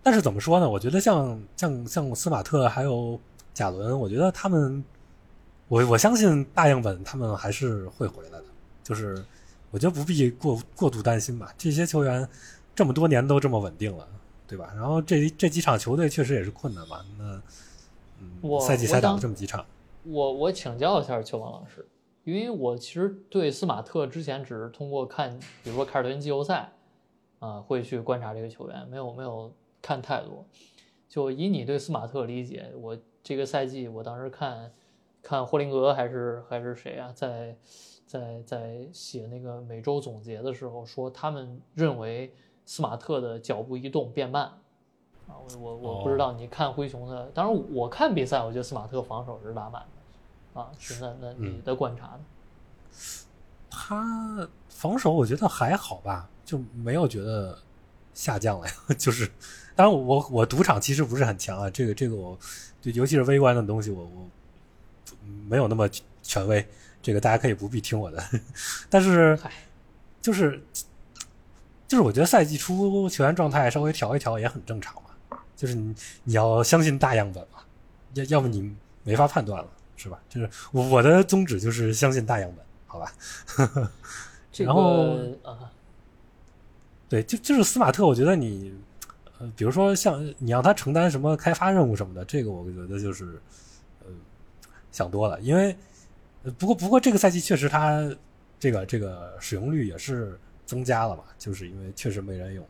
[0.04, 0.70] 但是怎么说呢？
[0.70, 3.20] 我觉得像像像斯马特还有
[3.54, 4.84] 贾伦，我觉得他们，
[5.68, 8.46] 我我相信大样本他们还是会回来的。
[8.84, 9.24] 就是
[9.70, 11.54] 我觉得不必过过度担心吧。
[11.58, 12.28] 这些球员
[12.76, 14.08] 这么多年都这么稳定了，
[14.48, 14.74] 对吧？
[14.76, 17.06] 然后这这几场球队确实也是困难嘛。
[17.18, 17.42] 那
[18.20, 19.66] 嗯，赛季才打了这么几场，
[20.04, 21.88] 我我请教一下球王老师。
[22.24, 26.72] 因为我其实对斯马特之前只是通过看，比如说凯尔特人季后赛，
[27.40, 30.46] 啊，会去观察这个球员，没有没有看太多。
[31.10, 34.72] 就以你对斯马特理解，我这个赛季我当时看，
[35.22, 37.56] 看霍林格还是还是谁啊，在
[38.06, 42.34] 在在写那个每周总结的时候说，他们认为
[42.66, 44.44] 斯马特的脚步移动变慢，
[45.28, 49.88] 啊，我我我不知道你看灰熊的，当然我看比赛，我觉得斯马特防守是拉满的。
[50.54, 52.20] 啊，是那那你的观察呢？
[53.70, 57.58] 他防守我觉得还好吧，就没有觉得
[58.14, 58.74] 下降了呀。
[59.00, 59.32] 就是，
[59.78, 62.38] 当然我我赌场其实不是很强啊，这个这个我，
[62.82, 64.30] 就尤其是微观的东西，我我
[65.48, 65.88] 没有那么
[66.22, 66.68] 权威，
[67.02, 68.24] 这个大家可以不必听我的。
[68.90, 69.40] 但是，
[70.22, 70.62] 就是
[71.88, 75.38] 就是我觉得赛季初球员状态稍微调一调也很正常嘛。
[75.56, 77.60] 就是你你要相信大样本嘛，
[78.16, 79.70] 要要么你没法判断了。
[79.98, 80.20] 是吧？
[80.28, 83.14] 就是我的宗旨就是相信大样本，好吧？
[84.58, 85.70] 然后啊，
[87.08, 88.74] 对，就就是斯马特，我觉得你
[89.56, 93.42] 比如说像你让他承担什么开发任务什么的，这个我觉得就是
[94.00, 94.08] 呃
[94.92, 95.40] 想多了。
[95.42, 95.76] 因为
[96.58, 98.14] 不过不过这个赛季确实他
[98.60, 102.68] 这个这个使用率也是增加了嘛，就是因为确实没人用，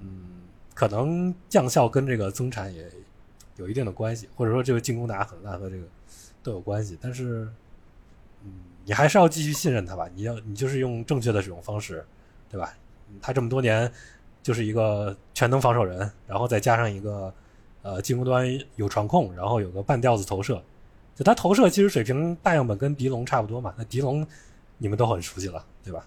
[0.00, 0.42] 嗯，
[0.74, 2.90] 可能降效跟这个增产也
[3.56, 5.82] 有一定的关系，或者说这个进攻打很烂和这个。
[6.42, 7.48] 都有关系，但是，
[8.44, 8.52] 嗯，
[8.84, 10.08] 你还是要继续信任他吧。
[10.14, 12.06] 你要，你就是用正确的使用方式，
[12.48, 12.72] 对吧？
[13.20, 13.92] 他这么多年
[14.46, 17.34] 就是一个全能防守人，然后再加上一个
[17.82, 20.62] 呃进攻端有传控，然后有个半吊子投射。
[21.16, 23.74] 就他投射其实水平大样本跟狄龙差不多嘛。
[23.76, 24.24] 那狄龙
[24.78, 26.06] 你们都很熟悉了，对吧？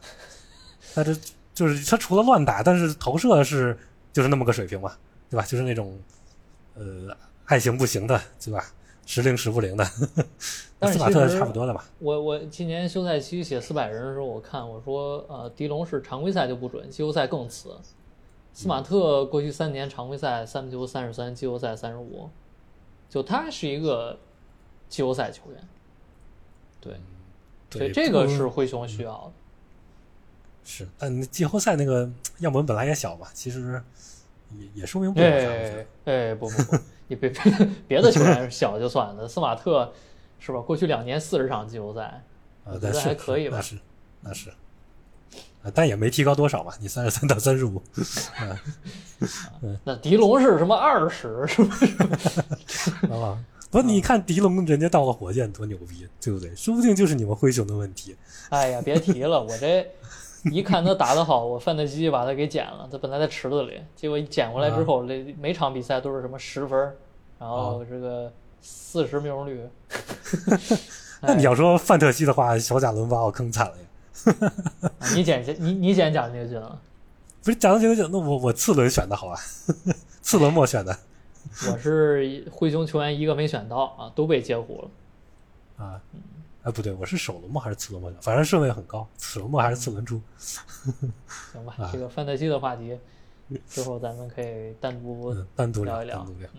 [0.95, 1.13] 他这
[1.53, 3.77] 就是他除了乱打，但是投射是
[4.13, 4.93] 就是那么个水平嘛，
[5.29, 5.45] 对吧？
[5.45, 5.99] 就是那种
[6.75, 7.13] 呃
[7.43, 8.63] 爱行不行的，对吧？
[9.05, 9.85] 时灵时不灵的，
[10.77, 11.83] 但斯马特差不多的吧？
[11.99, 17.75] 我我今年休赛期写四百人的时候，我看我说，呃，狄龙是常规赛就不准，季后赛更次。
[18.53, 22.29] 斯马特过去三年常规赛三分球三十三，季后赛三十五，
[23.07, 24.19] 就他是一个
[24.89, 25.67] 季后赛球员。
[26.81, 26.99] 对，
[27.71, 29.31] 所以这个是灰熊需要的。
[30.63, 33.81] 是，嗯季后赛那个样本本来也小嘛，其实
[34.57, 35.85] 也也说明不了啥。
[36.05, 36.77] 哎，不不不。
[37.07, 37.41] 你别别
[37.87, 39.91] 别的球员小就算了，斯马特
[40.37, 40.59] 是吧？
[40.59, 42.23] 过去两年四十场季后赛，
[42.65, 43.57] 我觉得还可以吧？
[43.57, 43.77] 那是
[44.21, 44.53] 那是。
[45.63, 47.81] 啊但也没提高多少嘛，你三十三到三十五，
[49.83, 51.75] 那狄龙是什么二十是吧？
[53.15, 53.37] 啊，
[53.69, 56.55] 不，你看狄龙人家到了火箭多牛逼，对不对？
[56.55, 58.15] 说不定就是你们灰熊的问题。
[58.49, 59.85] 哎呀，别提了，我这
[60.45, 62.87] 一看他打得好，我范特西把他给捡了。
[62.89, 66.79] 他本来在池子里，结果一捡回来之后，这每场比赛都是什么十分，
[67.37, 68.31] 然后这个
[68.61, 69.61] 四十命中率。
[71.21, 73.83] 那你要说范特西的话，小贾伦把我坑惨了呀。
[74.25, 76.79] 啊你捡你你捡贾杰军了，
[77.43, 79.39] 不是贾伦杰伦，那我我次轮选的好吧？
[80.21, 80.97] 次轮末选的
[81.71, 85.85] 我是灰熊球员一个没选到啊，都被截胡了。
[85.85, 86.01] 啊。
[86.61, 88.21] 哎，不对，我是首轮末还是次轮末选？
[88.21, 90.21] 反正顺位很高，次轮末还是次轮出。
[90.37, 92.97] 行吧，啊这个范特西的话题
[93.69, 96.49] 之后咱们可以单独嗯，单独聊，一聊单独聊。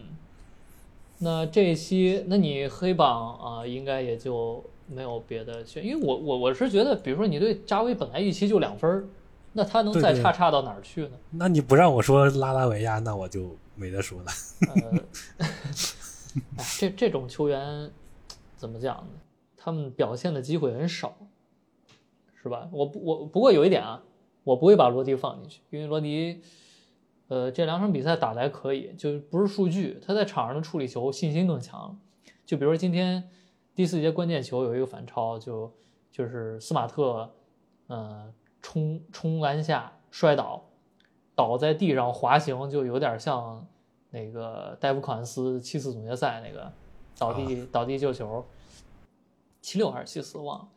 [1.18, 9.08] 那这一期，那你黑榜啊，应该也就没有别的选，因为我我我是觉得，比如说你对扎威本来预期就两分儿，
[9.52, 11.10] 那他能再差差到哪儿去呢？
[11.30, 14.26] 那你不让我说拉拉维亚，那我就没得说了。
[14.68, 15.46] 呃，
[16.56, 17.90] 哎，这这种球员
[18.56, 19.20] 怎么讲呢？
[19.56, 21.16] 他们表现的机会很少，
[22.42, 22.68] 是吧？
[22.72, 24.02] 我不我不过有一点啊，
[24.42, 26.40] 我不会把罗迪放进去，因为罗迪，
[27.28, 31.98] 呃，这两场比赛打得还可以，就不是数据，他在场上的处理球信心更强。
[32.46, 33.28] 就比如说今天
[33.74, 35.72] 第四节关键球有一个反超，就
[36.10, 37.30] 就是斯马特，
[37.86, 40.62] 呃，冲冲篮下摔倒，
[41.34, 43.66] 倒在地上滑行，就有点像
[44.10, 46.70] 那个戴夫·考恩斯七次总决赛那个
[47.16, 48.44] 倒地、倒地救球，
[49.62, 50.68] 七六还是七四忘了。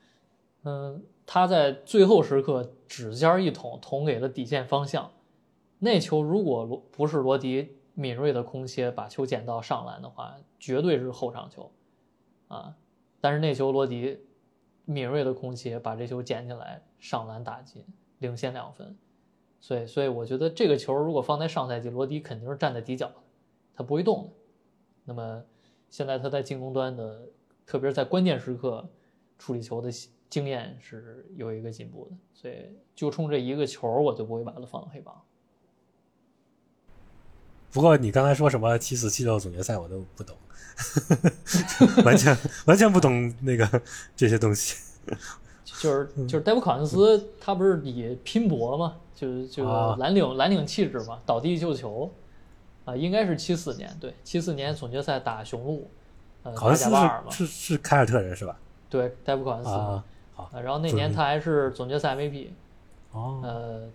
[0.63, 5.11] 嗯，他在最后时刻指尖一捅，捅给了底线方向。
[5.79, 11.69] 那球如果罗不是罗迪敏锐的空切把球捡到上篮的话，绝对是后场球
[12.47, 12.75] 啊！
[13.23, 14.19] 但是那球罗迪
[14.83, 17.81] 敏锐的空切把这球捡起来上篮打进，
[18.17, 18.93] 领先两分。
[19.61, 23.15] 所以，所以我觉得这个球如果放在上赛季，罗迪肯定是站在底角的，
[23.73, 24.29] 他不会动的。
[25.05, 25.41] 那么
[25.89, 27.25] 现在他在进攻端的，
[27.65, 28.85] 特别是在关键时刻
[29.39, 29.89] 处理球的
[30.29, 32.17] 经验是有一个进步的。
[32.33, 35.23] 所以就冲这一个球，我就不会把他放到黑榜。
[37.73, 40.35] 不过你刚才说什么七四七六总决赛，我都不懂，
[42.05, 43.81] 完全完全不懂那个
[44.15, 44.77] 这些东西。
[45.65, 49.95] 就是就是戴夫考恩斯，他不是以拼搏嘛，就就啊。
[49.99, 52.09] 蓝领蓝领气质嘛，倒地救球，
[52.85, 55.89] 啊，应该是七四年，对，七四年总决赛打雄鹿，
[56.43, 56.85] 呃，打考恩斯
[57.31, 58.55] 是是是凯尔特人是吧？
[58.87, 60.03] 对，戴夫考恩斯，啊，
[60.35, 62.49] 好啊然后那年他还是总决赛 MVP，
[63.11, 63.89] 哦，呃，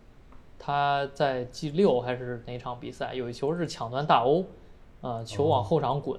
[0.59, 4.45] 他在 G 六还是哪场比赛，有一球是抢断大欧，
[5.01, 6.19] 啊，球往后场滚，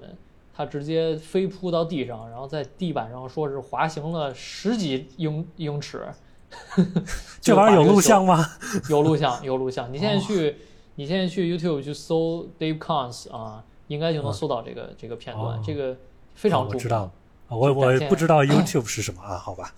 [0.53, 6.07] 他直接飞扑到地上，然后在地板上说是滑行了十几英英尺。
[7.39, 8.43] 这玩意儿有录像吗？
[8.89, 9.93] 有录像，有录像。
[9.93, 10.55] 你现在哦去，
[10.95, 15.95] 你现在去 YouTube 去搜 Dave Cons 啊，应该就能搜到这个、这个片段，哦这个
[16.33, 17.11] 非常哦著名，我知道
[17.49, 19.37] 我我不知道 YouTube 是什么啊？
[19.37, 19.71] 好吧，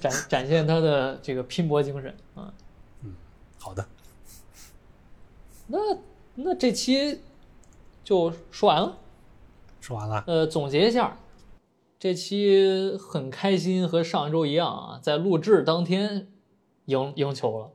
[0.00, 2.50] 展展现他的这个拼搏精神啊。
[3.64, 3.86] 好的，
[5.68, 5.78] 那
[6.34, 7.20] 那这期
[8.04, 8.98] 就说完了。
[9.80, 10.22] 说完了。
[10.26, 11.16] 呃，总结一下，
[11.98, 16.30] 这期很开心，和上一周一样啊，在录制当天
[16.84, 17.70] 赢赢球了，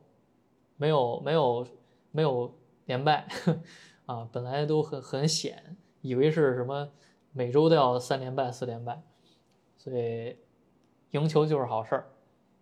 [0.77, 1.65] 没有没有
[2.11, 2.53] 没有
[2.85, 3.27] 连败
[4.05, 6.89] 啊，本来都很很险，以为是什么
[7.31, 9.01] 每周都要三连败四连败，
[9.75, 10.37] 所以
[11.09, 12.11] 赢球就是好事儿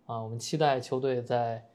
[0.06, 0.22] 啊。
[0.22, 1.68] 我们期待球队在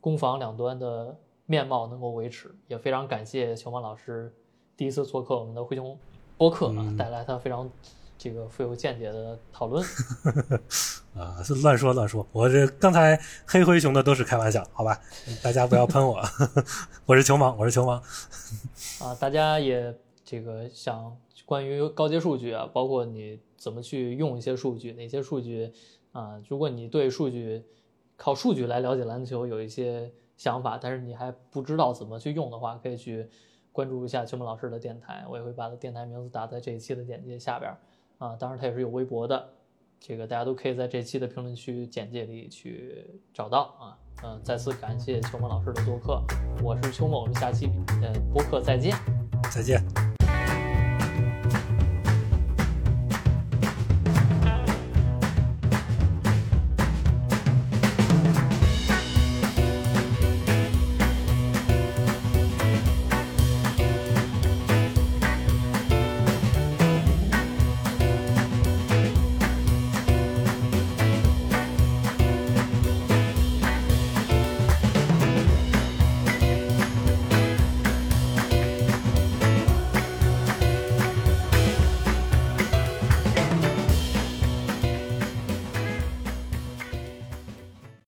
[0.00, 4.32] 攻防两端的面貌能够维持，也非常感谢球王老师
[4.76, 5.98] 第一次做客我们的灰熊
[6.36, 7.70] 播客啊，嗯带来他非常
[8.16, 9.84] 这个富有见解的讨论。
[11.14, 15.00] 啊，是乱说乱说，我这刚才黑灰熊的都是开玩笑，好吧？
[15.42, 16.22] 大家不要喷我，
[17.04, 18.00] 我是球盲，我是球盲。
[19.04, 19.92] 啊，大家也
[20.24, 25.72] 这个想关于高阶数据啊，包括你怎么去用一些数据，哪些数据
[26.12, 27.64] 啊，如果你对数据
[28.22, 33.26] 靠数据来了解篮球有一些想法，但是你还不知道怎么去用的话，可以去
[33.72, 37.74] 关注一下邱梦老师的电台，我也会把他电台名字打在这一期的简介下边
[38.18, 39.48] 啊，当然他也是有微博的。
[39.98, 43.96] 这个大家都可以在这期的评论区简介里去找到啊。
[44.22, 46.22] 嗯、再次感谢邱梦老师的做客，
[46.62, 47.70] 我是邱梦，我们下期
[48.02, 48.94] 呃播客再见。
[49.50, 50.09] 再见。